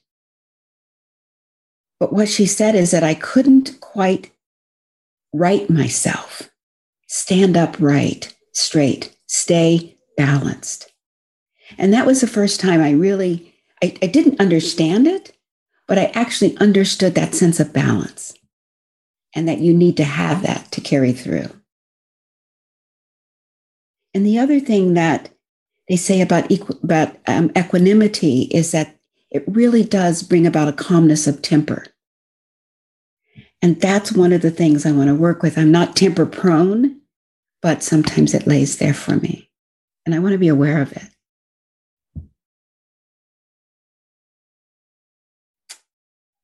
But 1.99 2.13
what 2.13 2.29
she 2.29 2.45
said 2.45 2.75
is 2.75 2.91
that 2.91 3.03
I 3.03 3.15
couldn't 3.15 3.79
quite 3.81 4.31
right 5.33 5.69
myself, 5.69 6.49
stand 7.07 7.57
upright, 7.57 8.35
straight, 8.53 9.15
stay 9.27 9.97
balanced. 10.15 10.91
And 11.77 11.93
that 11.93 12.05
was 12.05 12.21
the 12.21 12.27
first 12.27 12.59
time 12.59 12.81
I 12.81 12.91
really, 12.91 13.55
I, 13.83 13.97
I 14.01 14.07
didn't 14.07 14.39
understand 14.39 15.07
it, 15.07 15.35
but 15.87 15.97
I 15.97 16.05
actually 16.13 16.57
understood 16.57 17.15
that 17.15 17.35
sense 17.35 17.59
of 17.59 17.73
balance 17.73 18.33
and 19.35 19.47
that 19.47 19.59
you 19.59 19.73
need 19.73 19.97
to 19.97 20.03
have 20.03 20.43
that 20.43 20.71
to 20.71 20.81
carry 20.81 21.13
through. 21.13 21.49
And 24.17 24.25
the 24.25 24.39
other 24.39 24.59
thing 24.59 24.95
that 24.95 25.29
they 25.87 25.95
say 25.95 26.21
about, 26.21 26.49
equ- 26.49 26.83
about 26.83 27.15
um, 27.27 27.51
equanimity 27.55 28.45
is 28.45 28.71
that 28.71 28.97
it 29.29 29.43
really 29.45 29.83
does 29.83 30.23
bring 30.23 30.47
about 30.47 30.67
a 30.67 30.73
calmness 30.73 31.27
of 31.27 31.43
temper. 31.43 31.85
And 33.61 33.79
that's 33.79 34.11
one 34.11 34.33
of 34.33 34.41
the 34.41 34.49
things 34.49 34.87
I 34.87 34.91
want 34.91 35.09
to 35.09 35.13
work 35.13 35.43
with. 35.43 35.55
I'm 35.55 35.71
not 35.71 35.95
temper 35.95 36.25
prone, 36.25 36.99
but 37.61 37.83
sometimes 37.83 38.33
it 38.33 38.47
lays 38.47 38.79
there 38.79 38.95
for 38.95 39.17
me 39.17 39.51
and 40.03 40.15
I 40.15 40.19
want 40.19 40.31
to 40.31 40.39
be 40.39 40.47
aware 40.47 40.81
of 40.81 40.91
it. 40.93 41.09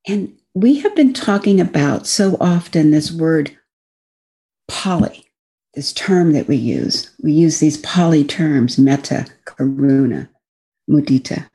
And 0.07 0.37
we 0.53 0.81
have 0.81 0.95
been 0.95 1.11
talking 1.11 1.59
about 1.59 2.05
so 2.05 2.37
often 2.39 2.91
this 2.91 3.11
word 3.11 3.57
Pali, 4.67 5.22
this 5.73 5.91
term 5.93 6.33
that 6.33 6.47
we 6.47 6.55
use. 6.55 7.09
We 7.21 7.31
use 7.31 7.59
these 7.59 7.77
Pali 7.77 8.23
terms, 8.23 8.77
metta, 8.77 9.25
karuna, 9.45 10.29
mudita. 10.89 11.49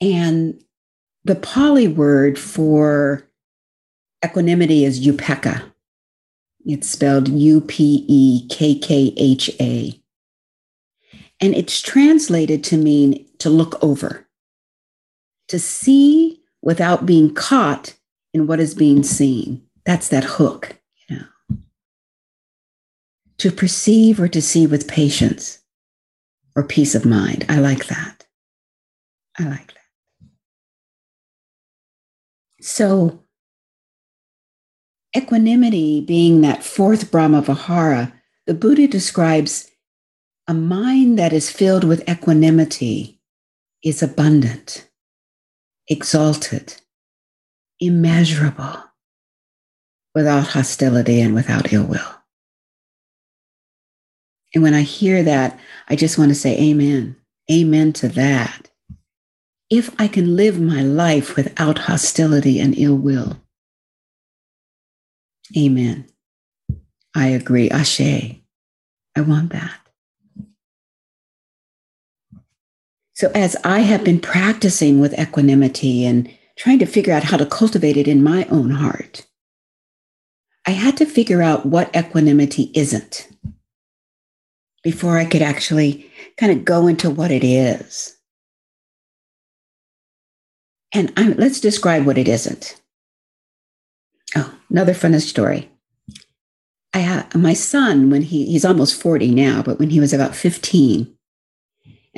And 0.00 0.62
the 1.24 1.34
Pali 1.34 1.88
word 1.88 2.38
for 2.38 3.28
equanimity 4.24 4.84
is 4.84 5.04
upekkha. 5.04 5.72
It's 6.64 6.88
spelled 6.88 7.28
U 7.28 7.60
P 7.60 8.04
E 8.06 8.46
K 8.48 8.78
K 8.78 9.12
H 9.16 9.50
A. 9.60 10.00
And 11.40 11.54
it's 11.54 11.80
translated 11.80 12.62
to 12.64 12.76
mean 12.76 13.26
to 13.38 13.50
look 13.50 13.82
over, 13.82 14.28
to 15.48 15.58
see 15.58 16.40
without 16.62 17.06
being 17.06 17.34
caught 17.34 17.94
what 18.46 18.60
is 18.60 18.74
being 18.74 19.02
seen. 19.02 19.62
That's 19.84 20.08
that 20.08 20.24
hook, 20.24 20.76
you 21.08 21.16
know. 21.16 21.56
To 23.38 23.50
perceive 23.50 24.20
or 24.20 24.28
to 24.28 24.42
see 24.42 24.66
with 24.66 24.88
patience 24.88 25.60
or 26.54 26.62
peace 26.62 26.94
of 26.94 27.04
mind. 27.04 27.46
I 27.48 27.60
like 27.60 27.86
that. 27.86 28.26
I 29.38 29.44
like 29.44 29.68
that. 29.68 30.28
So, 32.60 33.22
Equanimity 35.16 36.02
being 36.02 36.42
that 36.42 36.62
fourth 36.62 37.10
Brahma 37.10 37.40
Vihara, 37.40 38.12
the 38.46 38.54
Buddha 38.54 38.86
describes 38.86 39.70
A 40.46 40.54
mind 40.54 41.18
that 41.18 41.32
is 41.32 41.50
filled 41.50 41.84
with 41.84 42.08
equanimity 42.08 43.20
is 43.82 44.02
abundant, 44.02 44.88
exalted, 45.88 46.74
immeasurable, 47.80 48.82
without 50.14 50.48
hostility 50.48 51.20
and 51.20 51.34
without 51.34 51.72
ill 51.72 51.84
will. 51.84 52.14
And 54.54 54.62
when 54.62 54.74
I 54.74 54.82
hear 54.82 55.22
that, 55.22 55.58
I 55.88 55.96
just 55.96 56.18
want 56.18 56.30
to 56.30 56.34
say 56.34 56.58
amen. 56.58 57.16
Amen 57.50 57.92
to 57.94 58.08
that. 58.08 58.70
If 59.70 59.94
I 60.00 60.08
can 60.08 60.36
live 60.36 60.58
my 60.60 60.82
life 60.82 61.36
without 61.36 61.78
hostility 61.78 62.58
and 62.58 62.76
ill 62.78 62.96
will, 62.96 63.36
amen. 65.56 66.06
I 67.14 67.28
agree. 67.28 67.70
Ashe. 67.70 68.00
I 68.00 69.20
want 69.20 69.50
that. 69.52 69.80
So, 73.14 73.30
as 73.34 73.56
I 73.64 73.80
have 73.80 74.04
been 74.04 74.20
practicing 74.20 75.00
with 75.00 75.18
equanimity 75.18 76.06
and 76.06 76.32
trying 76.58 76.80
to 76.80 76.86
figure 76.86 77.14
out 77.14 77.24
how 77.24 77.36
to 77.36 77.46
cultivate 77.46 77.96
it 77.96 78.08
in 78.08 78.22
my 78.22 78.44
own 78.50 78.70
heart, 78.70 79.24
I 80.66 80.72
had 80.72 80.96
to 80.98 81.06
figure 81.06 81.40
out 81.40 81.64
what 81.64 81.94
equanimity 81.96 82.70
isn't 82.74 83.28
before 84.82 85.16
I 85.16 85.24
could 85.24 85.40
actually 85.40 86.10
kind 86.36 86.52
of 86.52 86.64
go 86.64 86.86
into 86.86 87.08
what 87.08 87.30
it 87.30 87.44
is. 87.44 88.16
And 90.92 91.12
I'm, 91.16 91.34
let's 91.34 91.60
describe 91.60 92.04
what 92.04 92.18
it 92.18 92.28
isn't. 92.28 92.80
Oh, 94.36 94.54
another 94.70 94.94
funny 94.94 95.20
story. 95.20 95.70
I 96.92 96.98
have 96.98 97.34
my 97.34 97.52
son 97.52 98.10
when 98.10 98.22
he 98.22 98.46
he's 98.46 98.64
almost 98.64 99.00
40 99.00 99.34
now, 99.34 99.62
but 99.62 99.78
when 99.78 99.90
he 99.90 100.00
was 100.00 100.12
about 100.12 100.34
15. 100.34 101.14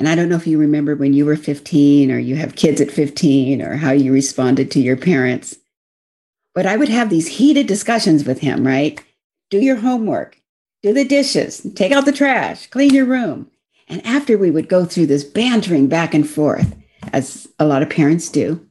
And 0.01 0.09
I 0.09 0.15
don't 0.15 0.29
know 0.29 0.35
if 0.35 0.47
you 0.47 0.57
remember 0.57 0.95
when 0.95 1.13
you 1.13 1.27
were 1.27 1.35
15 1.35 2.11
or 2.11 2.17
you 2.17 2.35
have 2.35 2.55
kids 2.55 2.81
at 2.81 2.89
15 2.89 3.61
or 3.61 3.75
how 3.75 3.91
you 3.91 4.11
responded 4.11 4.71
to 4.71 4.79
your 4.79 4.97
parents. 4.97 5.57
But 6.55 6.65
I 6.65 6.75
would 6.75 6.89
have 6.89 7.11
these 7.11 7.27
heated 7.27 7.67
discussions 7.67 8.25
with 8.25 8.39
him, 8.39 8.65
right? 8.65 8.99
Do 9.51 9.59
your 9.59 9.75
homework, 9.75 10.41
do 10.81 10.91
the 10.91 11.05
dishes, 11.05 11.61
take 11.75 11.91
out 11.91 12.05
the 12.05 12.11
trash, 12.11 12.65
clean 12.65 12.95
your 12.95 13.05
room. 13.05 13.51
And 13.87 14.03
after 14.03 14.39
we 14.39 14.49
would 14.49 14.67
go 14.67 14.85
through 14.85 15.05
this 15.05 15.23
bantering 15.23 15.85
back 15.85 16.15
and 16.15 16.27
forth, 16.27 16.75
as 17.13 17.47
a 17.59 17.65
lot 17.67 17.83
of 17.83 17.89
parents 17.91 18.27
do, 18.29 18.67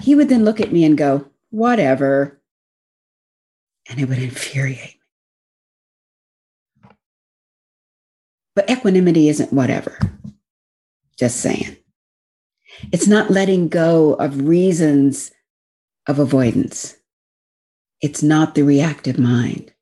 he 0.00 0.14
would 0.14 0.30
then 0.30 0.46
look 0.46 0.62
at 0.62 0.72
me 0.72 0.82
and 0.82 0.96
go, 0.96 1.28
whatever. 1.50 2.40
And 3.90 4.00
it 4.00 4.08
would 4.08 4.18
infuriate 4.18 4.97
But 8.58 8.68
equanimity 8.68 9.28
isn't 9.28 9.52
whatever. 9.52 9.96
Just 11.16 11.36
saying. 11.36 11.76
It's 12.90 13.06
not 13.06 13.30
letting 13.30 13.68
go 13.68 14.14
of 14.14 14.48
reasons 14.48 15.30
of 16.08 16.18
avoidance. 16.18 16.96
It's 18.00 18.20
not 18.20 18.56
the 18.56 18.64
reactive 18.64 19.16
mind. 19.16 19.72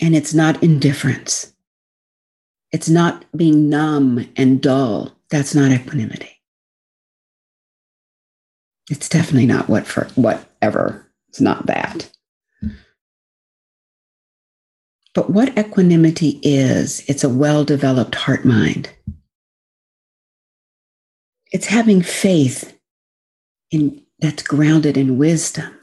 And 0.00 0.14
it's 0.14 0.32
not 0.32 0.62
indifference. 0.62 1.52
It's 2.70 2.88
not 2.88 3.24
being 3.36 3.68
numb 3.68 4.28
and 4.36 4.62
dull. 4.62 5.10
That's 5.28 5.56
not 5.56 5.72
equanimity. 5.72 6.40
It's 8.88 9.08
definitely 9.08 9.46
not 9.46 9.68
what 9.68 9.88
for 9.88 10.04
whatever. 10.14 11.04
It's 11.30 11.40
not 11.40 11.66
that. 11.66 12.12
But 15.18 15.30
what 15.30 15.58
equanimity 15.58 16.38
is, 16.44 17.02
it's 17.08 17.24
a 17.24 17.28
well 17.28 17.64
developed 17.64 18.14
heart 18.14 18.44
mind. 18.44 18.90
It's 21.50 21.66
having 21.66 22.02
faith 22.02 22.78
in, 23.72 24.00
that's 24.20 24.44
grounded 24.44 24.96
in 24.96 25.18
wisdom. 25.18 25.76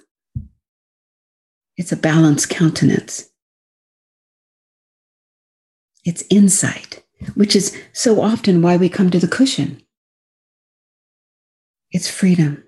It's 1.76 1.92
a 1.92 1.98
balanced 1.98 2.50
countenance. 2.50 3.30
It's 6.06 6.24
insight, 6.30 7.04
which 7.34 7.58
is 7.58 7.78
so 7.92 8.22
often 8.22 8.62
why 8.62 8.78
we 8.78 8.88
come 8.88 9.10
to 9.10 9.20
the 9.20 9.28
cushion. 9.28 9.82
It's 11.92 12.10
freedom. 12.10 12.64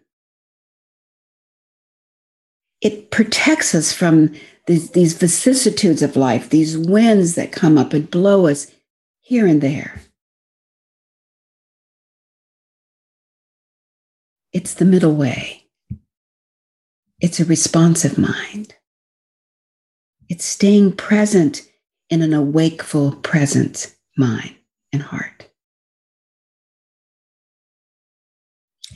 It 2.82 3.10
protects 3.10 3.73
us 3.73 3.93
from 3.93 4.34
these, 4.67 4.91
these 4.91 5.13
vicissitudes 5.13 6.01
of 6.01 6.15
life, 6.15 6.49
these 6.49 6.77
winds 6.77 7.36
that 7.36 7.51
come 7.53 7.77
up 7.77 7.93
and 7.93 8.12
blow 8.12 8.47
us 8.47 8.71
here 9.21 9.47
and 9.47 9.62
there. 9.62 10.01
It's 14.51 14.73
the 14.73 14.86
middle 14.86 15.15
way. 15.15 15.63
It's 17.19 17.39
a 17.39 17.45
responsive 17.45 18.17
mind. 18.17 18.75
It's 20.30 20.45
staying 20.45 20.97
present 20.97 21.67
in 22.10 22.21
an 22.21 22.34
awakeful 22.34 23.13
present 23.13 23.95
mind 24.17 24.56
and 24.91 25.01
heart. 25.01 25.49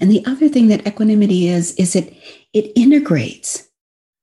And 0.02 0.12
the 0.12 0.26
other 0.26 0.50
thing 0.50 0.68
that 0.68 0.86
equanimity 0.86 1.48
is, 1.48 1.76
is 1.76 1.96
it, 1.96 2.14
it 2.54 2.72
integrates 2.76 3.71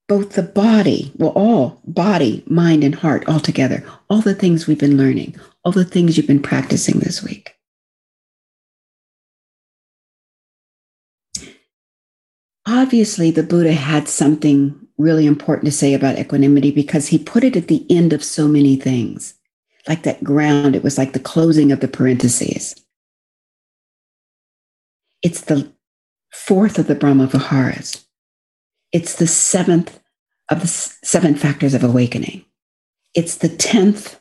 both 0.09 0.33
the 0.33 0.43
body, 0.43 1.13
well, 1.17 1.31
all 1.31 1.81
body, 1.85 2.43
mind, 2.47 2.83
and 2.83 2.95
heart 2.95 3.29
all 3.29 3.41
together, 3.41 3.85
all 4.09 4.23
the 4.23 4.35
things 4.35 4.67
we've 4.67 4.79
been 4.79 4.97
learning, 4.97 5.37
all 5.65 5.73
the 5.73 5.85
things 5.85 6.17
you've 6.17 6.27
been 6.27 6.43
practicing 6.43 6.99
this 6.99 7.23
week. 7.23 7.55
Obviously, 12.67 13.31
the 13.31 13.43
Buddha 13.43 13.73
had 13.73 14.09
something 14.09 14.79
really 14.97 15.27
important 15.27 15.67
to 15.67 15.73
say 15.73 15.95
about 15.95 16.19
equanimity 16.19 16.71
because 16.71 17.09
he 17.09 17.19
put 17.19 17.45
it 17.45 17.57
at 17.57 17.69
the 17.69 17.87
end 17.91 18.13
of 18.13 18.25
so 18.25 18.49
many 18.49 18.77
things. 18.77 19.35
Like 19.87 20.03
that 20.03 20.25
ground, 20.25 20.75
it 20.75 20.83
was 20.83 20.99
like 20.99 21.13
the 21.13 21.21
closing 21.21 21.71
of 21.71 21.81
the 21.81 21.89
parentheses. 21.89 22.75
It's 25.23 25.41
the 25.43 25.73
fourth 26.33 26.79
of 26.79 26.87
the 26.89 26.95
Brahma 26.95 27.27
Viharas. 27.27 28.08
It's 28.93 29.17
the 29.17 29.27
seventh 29.27 30.01
of 30.51 30.61
the 30.61 30.67
seven 30.67 31.35
factors 31.35 31.75
of 31.75 31.85
awakening. 31.85 32.45
It's 33.15 33.37
the 33.37 33.49
tenth 33.49 34.21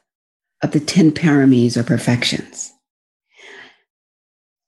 of 0.62 0.72
the 0.72 0.80
10 0.80 1.12
paramis 1.12 1.78
or 1.78 1.84
perfections. 1.84 2.74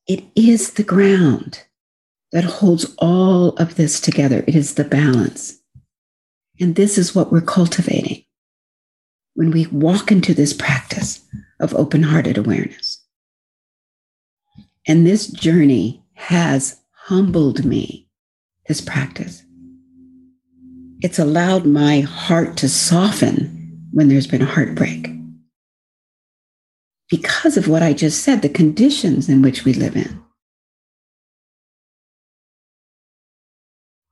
It 0.08 0.24
is 0.36 0.74
the 0.74 0.84
ground 0.84 1.64
that 2.32 2.44
holds 2.44 2.96
all 2.98 3.50
of 3.58 3.76
this 3.76 4.00
together. 4.00 4.44
It 4.48 4.56
is 4.56 4.76
the 4.76 4.84
balance. 4.84 5.60
And 6.60 6.76
this 6.76 6.98
is 6.98 7.16
what 7.16 7.32
we're 7.32 7.42
cultivating 7.42 8.24
when 9.34 9.52
we 9.52 9.68
walk 9.68 10.12
into 10.12 10.34
this 10.34 10.54
practice 10.54 11.22
of 11.60 11.74
open 11.76 12.04
hearted 12.04 12.38
awareness. 12.38 13.04
And 14.88 15.06
this 15.06 15.28
journey 15.28 16.04
has 16.14 16.82
humbled 16.92 17.64
me, 17.64 18.10
this 18.68 18.82
practice. 18.82 19.44
It's 21.02 21.20
allowed 21.20 21.66
my 21.66 22.02
heart 22.02 22.58
to 22.58 22.70
soften 22.70 23.88
when 23.92 24.10
there's 24.10 24.28
been 24.28 24.42
a 24.42 24.46
heartbreak. 24.46 25.10
Because 27.10 27.58
of 27.58 27.68
what 27.68 27.82
I 27.82 27.94
just 27.94 28.24
said, 28.24 28.42
the 28.42 28.50
conditions 28.50 29.30
in 29.30 29.42
which 29.42 29.66
we 29.66 29.74
live 29.74 29.96
in. 29.96 30.20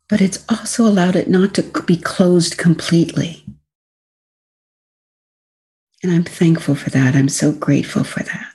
but 0.09 0.21
it's 0.21 0.43
also 0.47 0.85
allowed 0.85 1.15
it 1.15 1.29
not 1.29 1.53
to 1.55 1.63
be 1.83 1.97
closed 1.97 2.57
completely. 2.57 3.43
And 6.01 6.11
I'm 6.11 6.23
thankful 6.23 6.75
for 6.75 6.89
that. 6.91 7.15
I'm 7.15 7.29
so 7.29 7.51
grateful 7.51 8.03
for 8.03 8.23
that. 8.23 8.53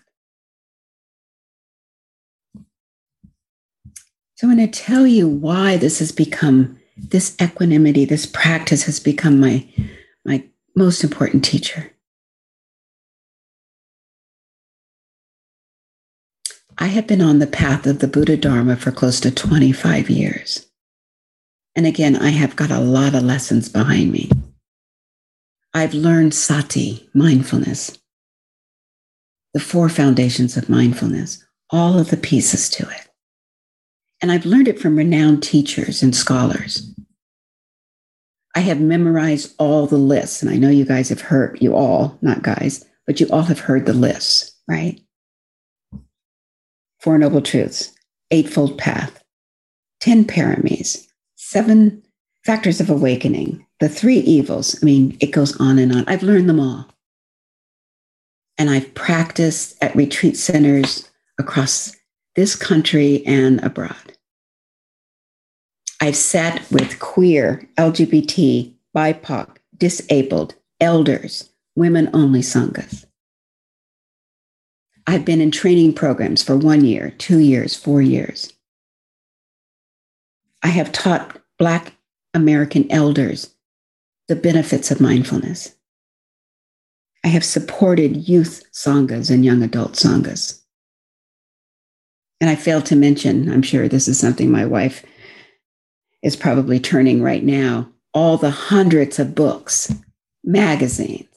So 4.37 4.49
I 4.49 4.55
want 4.55 4.61
to 4.61 4.81
tell 4.81 5.07
you 5.07 5.29
why 5.29 5.77
this 5.77 5.99
has 5.99 6.11
become 6.11 6.79
this 6.97 7.37
equanimity, 7.41 8.05
this 8.05 8.27
practice 8.27 8.85
has 8.85 9.01
become 9.01 9.41
my, 9.41 9.67
my 10.25 10.45
most 10.77 11.03
important 11.05 11.45
teacher. 11.45 11.93
I 16.79 16.87
have 16.87 17.07
been 17.07 17.23
on 17.23 17.39
the 17.39 17.47
path 17.47 17.87
of 17.87 17.99
the 18.01 18.09
Buddha 18.09 18.37
Dharma 18.37 18.77
for 18.77 18.91
close 18.91 19.21
to 19.21 19.31
25 19.31 20.11
years. 20.11 20.67
And 21.77 21.87
again, 21.87 22.17
I 22.17 22.31
have 22.31 22.57
got 22.57 22.71
a 22.71 22.81
lot 22.81 23.15
of 23.15 23.23
lessons 23.23 23.69
behind 23.69 24.13
me. 24.13 24.31
I've 25.75 25.95
learned 25.95 26.35
sati, 26.35 27.09
mindfulness, 27.15 27.99
the 29.55 29.61
four 29.61 29.89
foundations 29.89 30.57
of 30.57 30.69
mindfulness, 30.69 31.45
all 31.71 31.99
of 31.99 32.11
the 32.11 32.17
pieces 32.17 32.69
to 32.71 32.89
it. 32.89 33.09
And 34.23 34.33
I've 34.33 34.47
learned 34.47 34.69
it 34.69 34.79
from 34.79 34.97
renowned 34.97 35.43
teachers 35.43 36.03
and 36.03 36.15
scholars 36.15 36.93
I 38.55 38.61
have 38.61 38.81
memorized 38.81 39.55
all 39.59 39.87
the 39.87 39.97
lists. 39.97 40.43
And 40.43 40.51
I 40.51 40.57
know 40.57 40.69
you 40.69 40.85
guys 40.85 41.09
have 41.09 41.21
heard, 41.21 41.59
you 41.61 41.75
all, 41.75 42.19
not 42.21 42.43
guys, 42.43 42.85
but 43.07 43.21
you 43.21 43.27
all 43.31 43.43
have 43.43 43.61
heard 43.61 43.87
the 43.87 43.95
lists, 43.95 44.55
right? 44.69 45.01
Four 47.01 47.19
Noble 47.19 47.41
Truths, 47.41 47.93
Eightfold 48.31 48.79
Path, 48.79 49.23
10 50.01 50.27
Paramis, 50.27 51.07
seven 51.37 52.03
factors 52.45 52.81
of 52.81 52.91
awakening, 52.91 53.67
the 53.81 53.89
three 53.89 54.19
evils. 54.19 54.79
I 54.83 54.85
mean, 54.85 55.17
it 55.21 55.31
goes 55.31 55.59
on 55.59 55.79
and 55.79 55.95
on. 55.95 56.05
I've 56.07 56.23
learned 56.23 56.49
them 56.49 56.61
all. 56.61 56.89
And 58.59 58.69
I've 58.69 58.95
practiced 58.95 59.83
at 59.83 59.97
retreat 59.97 60.37
centers 60.37 61.09
across 61.39 61.97
this 62.35 62.57
country 62.57 63.25
and 63.27 63.63
abroad. 63.63 64.17
I've 66.01 66.17
sat 66.17 66.69
with 66.71 66.99
queer, 66.99 67.69
LGBT, 67.79 68.75
BIPOC, 68.95 69.57
disabled, 69.77 70.55
elders, 70.81 71.51
women 71.77 72.11
only 72.13 72.41
sanghas. 72.41 73.05
I've 75.07 75.25
been 75.25 75.41
in 75.41 75.51
training 75.51 75.95
programs 75.95 76.43
for 76.43 76.57
one 76.57 76.85
year, 76.85 77.11
two 77.19 77.39
years, 77.39 77.77
four 77.77 78.01
years. 78.01 78.53
I 80.63 80.69
have 80.69 80.93
taught 80.93 81.41
Black 81.59 81.95
American 82.35 82.91
elders 82.91 83.55
the 84.29 84.37
benefits 84.37 84.91
of 84.91 85.01
mindfulness. 85.01 85.75
I 87.25 87.29
have 87.29 87.45
supported 87.45 88.29
youth 88.29 88.65
sanghas 88.73 89.31
and 89.31 89.45
young 89.45 89.63
adult 89.63 89.93
sanghas. 89.93 90.62
And 92.43 92.51
I 92.51 92.57
failed 92.57 92.87
to 92.87 92.97
mention, 92.97 93.49
I'm 93.53 93.63
sure 93.63 93.87
this 93.87 94.09
is 94.09 94.19
something 94.19 94.51
my 94.51 94.67
wife 94.67 95.07
is 96.25 96.35
probably 96.35 96.81
turning 96.81 97.23
right 97.23 97.45
now, 97.45 97.89
all 98.13 98.37
the 98.37 98.51
hundreds 98.51 99.21
of 99.21 99.37
books, 99.37 99.95
magazines, 100.43 101.29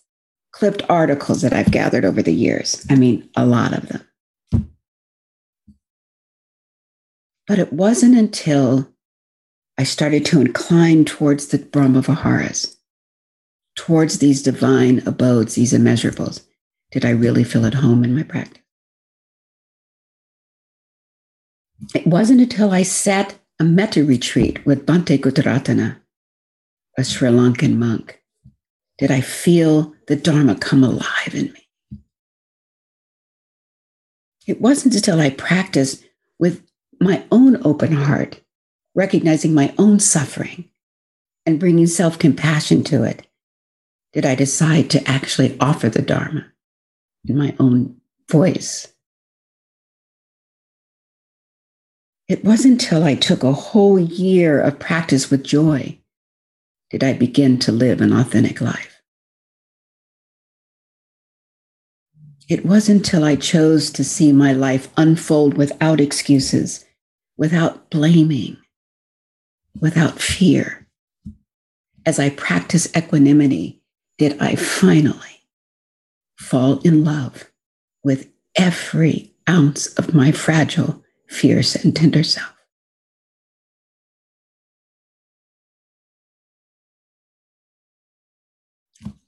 clipped 0.52 0.82
articles 0.90 1.44
that 1.44 1.54
I've 1.54 1.70
gathered 1.70 2.06
over 2.06 2.24
the 2.24 2.34
years. 2.34 2.84
I 2.90 2.96
mean, 2.96 3.30
a 3.36 3.46
lot 3.46 3.74
of 3.78 3.88
them. 3.88 4.68
But 7.46 7.60
it 7.60 7.72
wasn't 7.72 8.18
until 8.18 8.92
I 9.78 9.84
started 9.84 10.26
to 10.26 10.42
incline 10.42 11.06
towards 11.06 11.50
the 11.50 11.60
Brahma 11.60 12.02
Viharas, 12.02 12.78
towards 13.76 14.18
these 14.18 14.42
divine 14.42 15.04
abodes, 15.06 15.54
these 15.54 15.72
immeasurables, 15.72 16.42
did 16.90 17.06
I 17.06 17.12
really 17.12 17.44
feel 17.44 17.64
at 17.68 17.76
home 17.76 18.04
in 18.04 18.16
my 18.16 18.24
practice. 18.24 18.65
It 21.94 22.08
wasn't 22.08 22.42
until 22.42 22.72
I 22.72 22.84
sat 22.84 23.36
a 23.60 23.64
metta 23.64 24.04
retreat 24.04 24.66
with 24.66 24.86
Bhante 24.86 25.18
Gunaratana, 25.20 25.98
a 26.98 27.04
Sri 27.04 27.30
Lankan 27.30 27.78
monk, 27.78 28.22
did 28.98 29.12
I 29.12 29.22
feel 29.22 29.94
the 30.08 30.16
Dharma 30.16 30.56
come 30.56 30.84
alive 30.84 31.34
in 31.34 31.52
me. 31.54 31.68
It 34.48 34.62
wasn't 34.62 34.96
until 34.96 35.20
I 35.20 35.32
practiced 35.32 36.04
with 36.40 36.64
my 37.00 37.24
own 37.32 37.66
open 37.66 37.92
heart 37.92 38.42
recognizing 38.96 39.54
my 39.54 39.74
own 39.78 40.00
suffering 40.00 40.70
and 41.46 41.60
bringing 41.60 41.88
self 41.88 42.18
compassion 42.18 42.84
to 42.86 43.04
it, 43.04 43.28
did 44.14 44.26
I 44.26 44.36
decide 44.36 44.90
to 44.92 45.08
actually 45.08 45.58
offer 45.60 45.90
the 45.90 46.02
Dharma 46.02 46.46
in 47.28 47.38
my 47.38 47.56
own 47.60 47.98
voice. 48.32 48.95
It 52.28 52.44
wasn't 52.44 52.82
until 52.84 53.04
I 53.04 53.16
took 53.16 53.44
a 53.44 53.54
whole 53.54 54.00
year 54.00 54.60
of 54.60 54.80
practice 54.80 55.30
with 55.30 55.44
joy 55.44 56.00
did 56.90 57.04
I 57.04 57.14
begin 57.14 57.60
to 57.60 57.72
live 57.72 58.00
an 58.00 58.14
authentic 58.14 58.62
life. 58.62 59.02
It 62.48 62.66
wasn't 62.66 63.06
until 63.06 63.24
I 63.24 63.36
chose 63.36 63.90
to 63.92 64.04
see 64.04 64.32
my 64.32 64.54
life 64.54 64.88
unfold 64.98 65.56
without 65.56 66.00
excuses, 66.00 66.86
without 67.38 67.90
blaming, 67.90 68.58
without 69.80 70.20
fear. 70.20 70.88
As 72.06 72.20
I 72.20 72.30
practice 72.30 72.88
equanimity, 72.96 73.82
did 74.18 74.40
I 74.40 74.56
finally 74.56 75.50
fall 76.38 76.80
in 76.82 77.04
love 77.04 77.52
with 78.04 78.30
every 78.56 79.34
ounce 79.50 79.88
of 79.96 80.14
my 80.14 80.32
fragile, 80.32 81.04
fierce, 81.28 81.76
and 81.76 81.96
tender 81.96 82.24
self. 82.24 82.52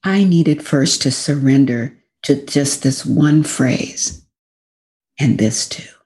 I 0.04 0.24
needed 0.24 0.64
first 0.64 1.02
to 1.02 1.12
surrender 1.12 1.98
to 2.24 2.46
just 2.46 2.84
this 2.84 3.06
one 3.06 3.44
phrase 3.44 4.26
and 5.20 5.38
this 5.38 5.68
too 5.68 5.98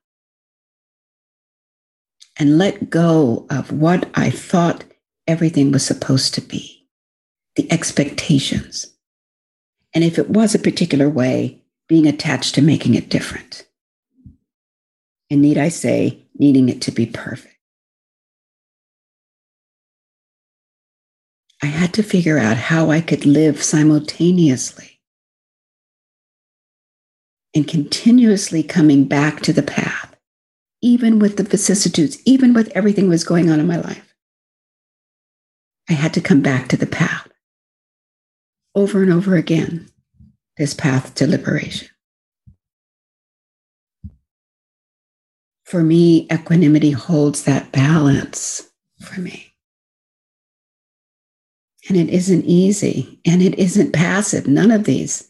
and 2.41 2.57
let 2.57 2.89
go 2.89 3.45
of 3.51 3.71
what 3.71 4.09
I 4.15 4.31
thought 4.31 4.83
everything 5.27 5.71
was 5.71 5.85
supposed 5.85 6.33
to 6.33 6.41
be, 6.41 6.87
the 7.55 7.71
expectations. 7.71 8.87
And 9.93 10.03
if 10.03 10.17
it 10.17 10.27
was 10.27 10.55
a 10.55 10.59
particular 10.59 11.07
way, 11.07 11.61
being 11.87 12.07
attached 12.07 12.55
to 12.55 12.63
making 12.63 12.95
it 12.95 13.09
different. 13.09 13.67
And 15.31 15.41
need 15.41 15.57
I 15.57 15.69
say, 15.69 16.19
needing 16.37 16.69
it 16.69 16.81
to 16.81 16.91
be 16.91 17.07
perfect. 17.07 17.57
I 21.63 21.67
had 21.67 21.93
to 21.95 22.03
figure 22.03 22.37
out 22.37 22.57
how 22.57 22.91
I 22.91 23.01
could 23.01 23.25
live 23.25 23.63
simultaneously 23.63 24.99
and 27.55 27.67
continuously 27.67 28.61
coming 28.61 29.05
back 29.05 29.41
to 29.41 29.53
the 29.53 29.63
path 29.63 30.11
even 30.81 31.19
with 31.19 31.37
the 31.37 31.43
vicissitudes, 31.43 32.17
even 32.25 32.53
with 32.53 32.71
everything 32.73 33.05
that 33.05 33.11
was 33.11 33.23
going 33.23 33.49
on 33.49 33.59
in 33.59 33.67
my 33.67 33.77
life. 33.77 34.15
I 35.89 35.93
had 35.93 36.13
to 36.15 36.21
come 36.21 36.41
back 36.41 36.67
to 36.69 36.77
the 36.77 36.87
path 36.87 37.27
over 38.73 39.03
and 39.03 39.11
over 39.11 39.35
again, 39.35 39.89
this 40.57 40.73
path 40.73 41.13
to 41.15 41.27
liberation. 41.27 41.89
For 45.71 45.83
me, 45.83 46.27
equanimity 46.29 46.91
holds 46.91 47.45
that 47.45 47.71
balance 47.71 48.69
for 48.99 49.21
me. 49.21 49.53
And 51.87 51.97
it 51.97 52.09
isn't 52.09 52.43
easy 52.43 53.21
and 53.25 53.41
it 53.41 53.57
isn't 53.57 53.93
passive. 53.93 54.49
None 54.49 54.69
of 54.71 54.83
these 54.83 55.29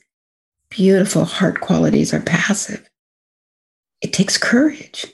beautiful 0.72 1.26
heart 1.26 1.62
qualities 1.62 2.12
are 2.12 2.22
passive. 2.22 2.90
It 4.02 4.14
takes 4.14 4.40
courage 4.40 5.06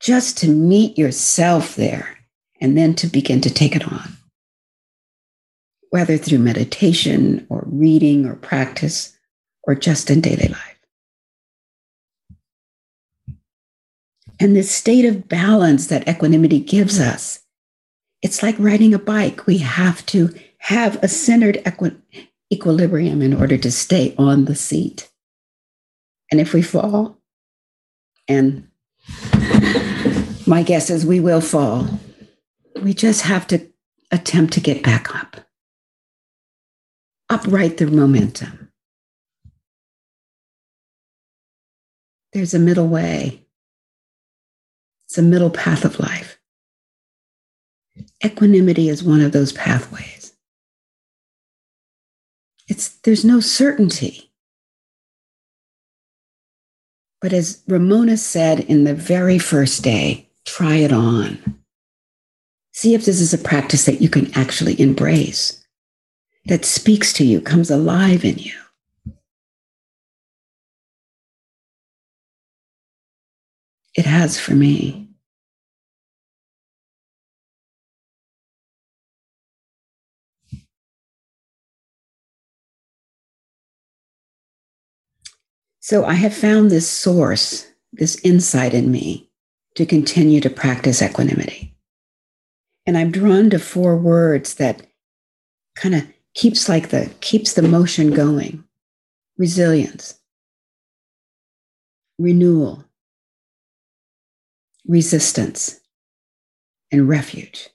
just 0.00 0.38
to 0.38 0.48
meet 0.48 0.96
yourself 0.96 1.76
there 1.76 2.16
and 2.62 2.78
then 2.78 2.94
to 2.94 3.08
begin 3.08 3.42
to 3.42 3.50
take 3.50 3.76
it 3.76 3.86
on, 3.92 4.16
whether 5.90 6.16
through 6.16 6.38
meditation 6.38 7.46
or 7.50 7.62
reading 7.66 8.24
or 8.24 8.36
practice 8.36 9.14
or 9.64 9.74
just 9.74 10.08
in 10.08 10.22
daily 10.22 10.48
life. 10.48 10.77
And 14.40 14.54
this 14.54 14.70
state 14.70 15.04
of 15.04 15.28
balance 15.28 15.88
that 15.88 16.08
equanimity 16.08 16.60
gives 16.60 17.00
us, 17.00 17.40
it's 18.22 18.42
like 18.42 18.56
riding 18.58 18.94
a 18.94 18.98
bike. 18.98 19.46
We 19.46 19.58
have 19.58 20.04
to 20.06 20.32
have 20.58 21.02
a 21.02 21.08
centered 21.08 21.60
equi- 21.64 21.96
equilibrium 22.52 23.22
in 23.22 23.34
order 23.34 23.56
to 23.58 23.70
stay 23.70 24.14
on 24.16 24.44
the 24.44 24.54
seat. 24.54 25.10
And 26.30 26.40
if 26.40 26.52
we 26.52 26.62
fall, 26.62 27.18
and 28.28 28.68
my 30.46 30.62
guess 30.62 30.90
is 30.90 31.04
we 31.04 31.20
will 31.20 31.40
fall. 31.40 31.86
We 32.82 32.94
just 32.94 33.22
have 33.22 33.46
to 33.48 33.66
attempt 34.10 34.52
to 34.54 34.60
get 34.60 34.82
back 34.82 35.14
up, 35.14 35.36
upright 37.28 37.78
the 37.78 37.86
momentum. 37.86 38.70
There's 42.32 42.54
a 42.54 42.58
middle 42.58 42.88
way, 42.88 43.47
it's 45.08 45.16
a 45.16 45.22
middle 45.22 45.50
path 45.50 45.84
of 45.84 45.98
life. 45.98 46.38
Equanimity 48.24 48.88
is 48.88 49.02
one 49.02 49.22
of 49.22 49.32
those 49.32 49.52
pathways. 49.52 50.34
It's, 52.68 52.88
there's 53.00 53.24
no 53.24 53.40
certainty. 53.40 54.30
But 57.20 57.32
as 57.32 57.62
Ramona 57.66 58.18
said 58.18 58.60
in 58.60 58.84
the 58.84 58.94
very 58.94 59.38
first 59.38 59.82
day, 59.82 60.28
Try 60.48 60.76
it 60.76 60.92
on. 60.92 61.58
See 62.72 62.94
if 62.94 63.04
this 63.04 63.20
is 63.20 63.34
a 63.34 63.38
practice 63.38 63.84
that 63.84 64.00
you 64.00 64.08
can 64.08 64.32
actually 64.34 64.80
embrace, 64.80 65.62
that 66.46 66.64
speaks 66.64 67.12
to 67.14 67.24
you, 67.24 67.42
comes 67.42 67.70
alive 67.70 68.24
in 68.24 68.38
you. 68.38 68.54
It 73.98 74.06
has 74.06 74.38
for 74.38 74.54
me. 74.54 75.08
So 85.80 86.04
I 86.04 86.12
have 86.14 86.32
found 86.32 86.70
this 86.70 86.88
source, 86.88 87.66
this 87.92 88.20
insight 88.22 88.72
in 88.72 88.92
me 88.92 89.32
to 89.74 89.84
continue 89.84 90.40
to 90.42 90.48
practice 90.48 91.02
equanimity. 91.02 91.74
And 92.86 92.96
I'm 92.96 93.10
drawn 93.10 93.50
to 93.50 93.58
four 93.58 93.96
words 93.96 94.54
that 94.54 94.86
kind 95.74 95.96
of 95.96 96.06
keeps 96.34 96.68
like 96.68 96.90
the 96.90 97.10
keeps 97.20 97.54
the 97.54 97.62
motion 97.62 98.12
going. 98.12 98.62
Resilience, 99.36 100.20
renewal, 102.16 102.87
resistance, 104.88 105.80
and 106.90 107.08
refuge. 107.08 107.68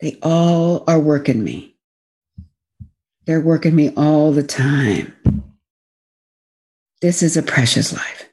They 0.00 0.18
all 0.22 0.82
are 0.88 0.98
working 0.98 1.44
me. 1.44 1.76
They're 3.26 3.40
working 3.40 3.76
me 3.76 3.90
all 3.96 4.32
the 4.32 4.42
time. 4.42 5.14
This 7.02 7.22
is 7.22 7.36
a 7.36 7.42
precious 7.42 7.92
life. 7.92 8.28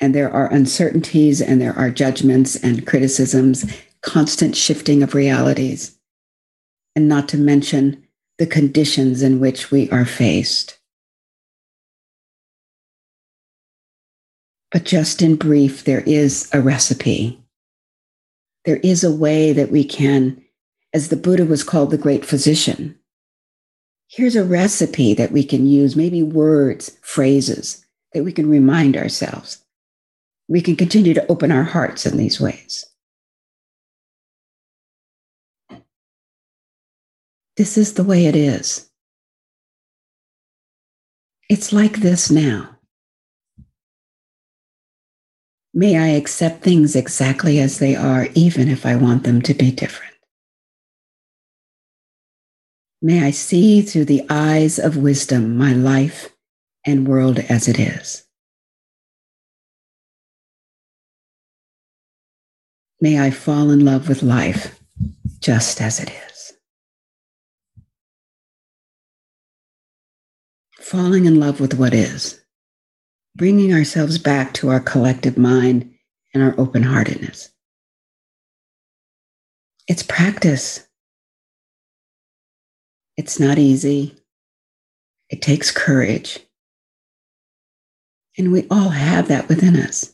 And 0.00 0.14
there 0.14 0.30
are 0.30 0.52
uncertainties 0.52 1.40
and 1.40 1.60
there 1.60 1.72
are 1.78 1.88
judgments 1.88 2.56
and 2.56 2.86
criticisms, 2.86 3.64
constant 4.02 4.56
shifting 4.56 5.02
of 5.02 5.14
realities, 5.14 5.96
and 6.96 7.08
not 7.08 7.28
to 7.30 7.38
mention 7.38 8.06
the 8.38 8.46
conditions 8.46 9.22
in 9.22 9.38
which 9.38 9.70
we 9.70 9.88
are 9.90 10.04
faced. 10.04 10.78
But 14.74 14.82
just 14.82 15.22
in 15.22 15.36
brief, 15.36 15.84
there 15.84 16.00
is 16.00 16.50
a 16.52 16.60
recipe. 16.60 17.40
There 18.64 18.78
is 18.78 19.04
a 19.04 19.14
way 19.14 19.52
that 19.52 19.70
we 19.70 19.84
can, 19.84 20.42
as 20.92 21.10
the 21.10 21.16
Buddha 21.16 21.44
was 21.44 21.62
called 21.62 21.92
the 21.92 21.96
great 21.96 22.26
physician, 22.26 22.98
here's 24.08 24.34
a 24.34 24.42
recipe 24.42 25.14
that 25.14 25.30
we 25.30 25.44
can 25.44 25.68
use, 25.68 25.94
maybe 25.94 26.24
words, 26.24 26.98
phrases 27.02 27.86
that 28.14 28.24
we 28.24 28.32
can 28.32 28.50
remind 28.50 28.96
ourselves. 28.96 29.64
We 30.48 30.60
can 30.60 30.74
continue 30.74 31.14
to 31.14 31.26
open 31.30 31.52
our 31.52 31.62
hearts 31.62 32.04
in 32.04 32.16
these 32.16 32.40
ways. 32.40 32.84
This 37.56 37.78
is 37.78 37.94
the 37.94 38.02
way 38.02 38.26
it 38.26 38.34
is. 38.34 38.90
It's 41.48 41.72
like 41.72 41.98
this 41.98 42.28
now. 42.28 42.73
May 45.76 45.98
I 45.98 46.06
accept 46.16 46.62
things 46.62 46.94
exactly 46.94 47.58
as 47.58 47.80
they 47.80 47.96
are, 47.96 48.28
even 48.34 48.68
if 48.68 48.86
I 48.86 48.94
want 48.94 49.24
them 49.24 49.42
to 49.42 49.54
be 49.54 49.72
different. 49.72 50.14
May 53.02 53.24
I 53.24 53.32
see 53.32 53.82
through 53.82 54.04
the 54.04 54.24
eyes 54.30 54.78
of 54.78 54.96
wisdom 54.96 55.58
my 55.58 55.72
life 55.72 56.30
and 56.86 57.08
world 57.08 57.40
as 57.40 57.66
it 57.66 57.80
is. 57.80 58.24
May 63.00 63.18
I 63.18 63.32
fall 63.32 63.70
in 63.70 63.84
love 63.84 64.08
with 64.08 64.22
life 64.22 64.80
just 65.40 65.80
as 65.80 65.98
it 65.98 66.12
is. 66.28 66.52
Falling 70.80 71.24
in 71.24 71.40
love 71.40 71.58
with 71.58 71.74
what 71.74 71.92
is, 71.92 72.43
bringing 73.36 73.72
ourselves 73.72 74.18
back 74.18 74.52
to 74.54 74.68
our 74.68 74.80
collective 74.80 75.36
mind 75.36 75.92
and 76.32 76.42
our 76.42 76.54
open 76.58 76.82
heartedness. 76.82 77.50
It's 79.88 80.02
practice. 80.02 80.86
It's 83.16 83.38
not 83.38 83.58
easy. 83.58 84.16
It 85.30 85.42
takes 85.42 85.70
courage. 85.70 86.40
And 88.36 88.52
we 88.52 88.66
all 88.70 88.90
have 88.90 89.28
that 89.28 89.48
within 89.48 89.76
us. 89.76 90.12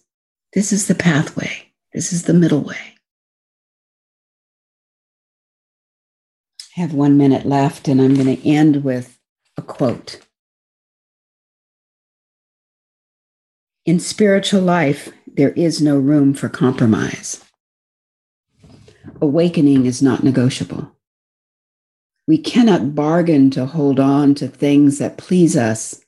This 0.52 0.72
is 0.72 0.88
the 0.88 0.94
pathway. 0.94 1.72
This 1.92 2.12
is 2.12 2.24
the 2.24 2.35
middle 2.35 2.61
way. 2.61 2.94
I 6.76 6.80
have 6.80 6.92
one 6.92 7.16
minute 7.16 7.46
left, 7.46 7.88
and 7.88 8.00
I'm 8.00 8.14
going 8.14 8.37
to 8.37 8.48
end 8.48 8.85
with 8.85 9.18
a 9.56 9.62
quote. 9.62 10.20
In 13.90 13.98
spiritual 13.98 14.62
life, 14.62 15.09
there 15.26 15.50
is 15.50 15.83
no 15.83 15.98
room 15.98 16.33
for 16.33 16.48
compromise. 16.48 17.44
Awakening 19.20 19.85
is 19.85 20.00
not 20.00 20.22
negotiable. 20.22 20.96
We 22.29 22.38
cannot 22.38 22.94
bargain 22.94 23.50
to 23.50 23.66
hold 23.66 23.98
on 23.98 24.37
to 24.37 24.46
things 24.46 24.98
that 24.98 25.18
please 25.18 25.57
us 25.57 26.05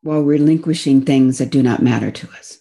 while 0.00 0.22
relinquishing 0.22 1.02
things 1.02 1.36
that 1.36 1.50
do 1.50 1.62
not 1.62 1.82
matter 1.82 2.10
to 2.10 2.30
us. 2.38 2.60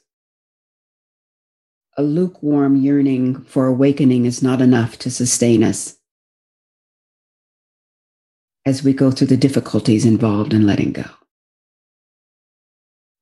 A 1.95 2.04
lukewarm 2.04 2.76
yearning 2.76 3.45
for 3.45 3.65
awakening 3.65 4.26
is 4.26 4.43
not 4.43 4.60
enough 4.60 5.00
to 5.00 5.10
sustain 5.10 5.63
us 5.63 5.95
as 8.65 8.84
we 8.84 8.91
go 8.91 9.10
through 9.10 9.28
the 9.28 9.38
difficulties 9.38 10.04
involved 10.04 10.54
in 10.54 10.67
letting 10.67 10.91
go. 10.91 11.06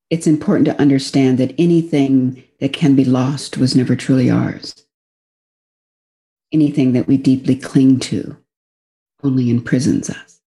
It's 0.09 0.27
important 0.27 0.65
to 0.65 0.79
understand 0.81 1.37
that 1.37 1.53
anything 1.57 2.43
that 2.59 2.73
can 2.73 2.95
be 2.95 3.05
lost 3.05 3.57
was 3.57 3.75
never 3.75 3.95
truly 3.95 4.29
ours. 4.29 4.73
Anything 6.51 6.93
that 6.93 7.07
we 7.07 7.17
deeply 7.17 7.55
cling 7.55 7.99
to 7.99 8.37
only 9.23 9.49
imprisons 9.49 10.09
us. 10.09 10.41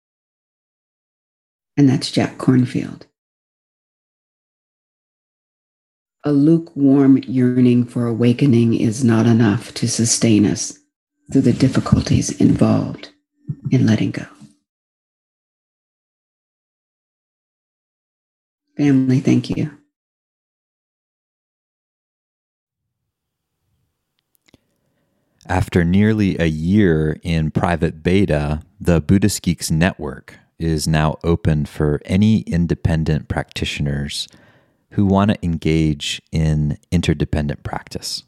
And 1.76 1.88
that's 1.88 2.10
Jack 2.10 2.38
Kornfield. 2.38 3.02
A 6.24 6.32
lukewarm 6.32 7.18
yearning 7.18 7.84
for 7.84 8.06
awakening 8.06 8.74
is 8.74 9.02
not 9.04 9.26
enough 9.26 9.74
to 9.74 9.88
sustain 9.88 10.46
us 10.46 10.78
through 11.32 11.42
the 11.42 11.52
difficulties 11.52 12.40
involved 12.40 13.10
in 13.70 13.86
letting 13.86 14.10
go. 14.10 14.26
Family, 18.76 19.20
thank 19.20 19.50
you. 19.50 19.70
After 25.46 25.84
nearly 25.84 26.38
a 26.38 26.46
year 26.46 27.18
in 27.22 27.50
private 27.50 28.02
beta, 28.02 28.62
the 28.80 29.00
Buddhist 29.00 29.42
Geeks 29.42 29.70
Network 29.70 30.38
is 30.58 30.86
now 30.86 31.18
open 31.24 31.66
for 31.66 32.00
any 32.04 32.40
independent 32.42 33.28
practitioners 33.28 34.28
who 34.92 35.04
want 35.04 35.30
to 35.30 35.44
engage 35.44 36.22
in 36.30 36.78
interdependent 36.90 37.64
practice. 37.64 38.22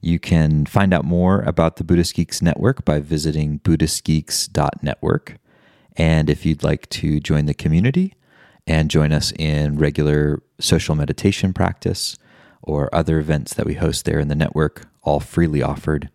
You 0.00 0.18
can 0.18 0.64
find 0.64 0.94
out 0.94 1.04
more 1.04 1.42
about 1.42 1.76
the 1.76 1.84
Buddhist 1.84 2.14
Geeks 2.14 2.40
Network 2.40 2.84
by 2.84 3.00
visiting 3.00 3.58
BuddhistGeeks.network. 3.60 5.38
And 5.96 6.30
if 6.30 6.46
you'd 6.46 6.64
like 6.64 6.88
to 6.90 7.20
join 7.20 7.46
the 7.46 7.54
community 7.54 8.14
and 8.66 8.90
join 8.90 9.12
us 9.12 9.32
in 9.38 9.78
regular 9.78 10.42
social 10.60 10.94
meditation 10.94 11.52
practice 11.52 12.16
or 12.62 12.94
other 12.94 13.18
events 13.18 13.54
that 13.54 13.66
we 13.66 13.74
host 13.74 14.04
there 14.04 14.20
in 14.20 14.28
the 14.28 14.34
network, 14.34 14.88
all 15.02 15.20
freely 15.20 15.62
offered, 15.62 16.10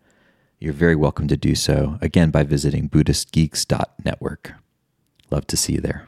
you're 0.58 0.72
very 0.72 0.96
welcome 0.96 1.28
to 1.28 1.36
do 1.36 1.54
so, 1.54 1.98
again, 2.00 2.30
by 2.30 2.42
visiting 2.42 2.88
BuddhistGeeks.network. 2.88 4.54
Love 5.30 5.46
to 5.46 5.56
see 5.56 5.74
you 5.74 5.80
there. 5.80 6.07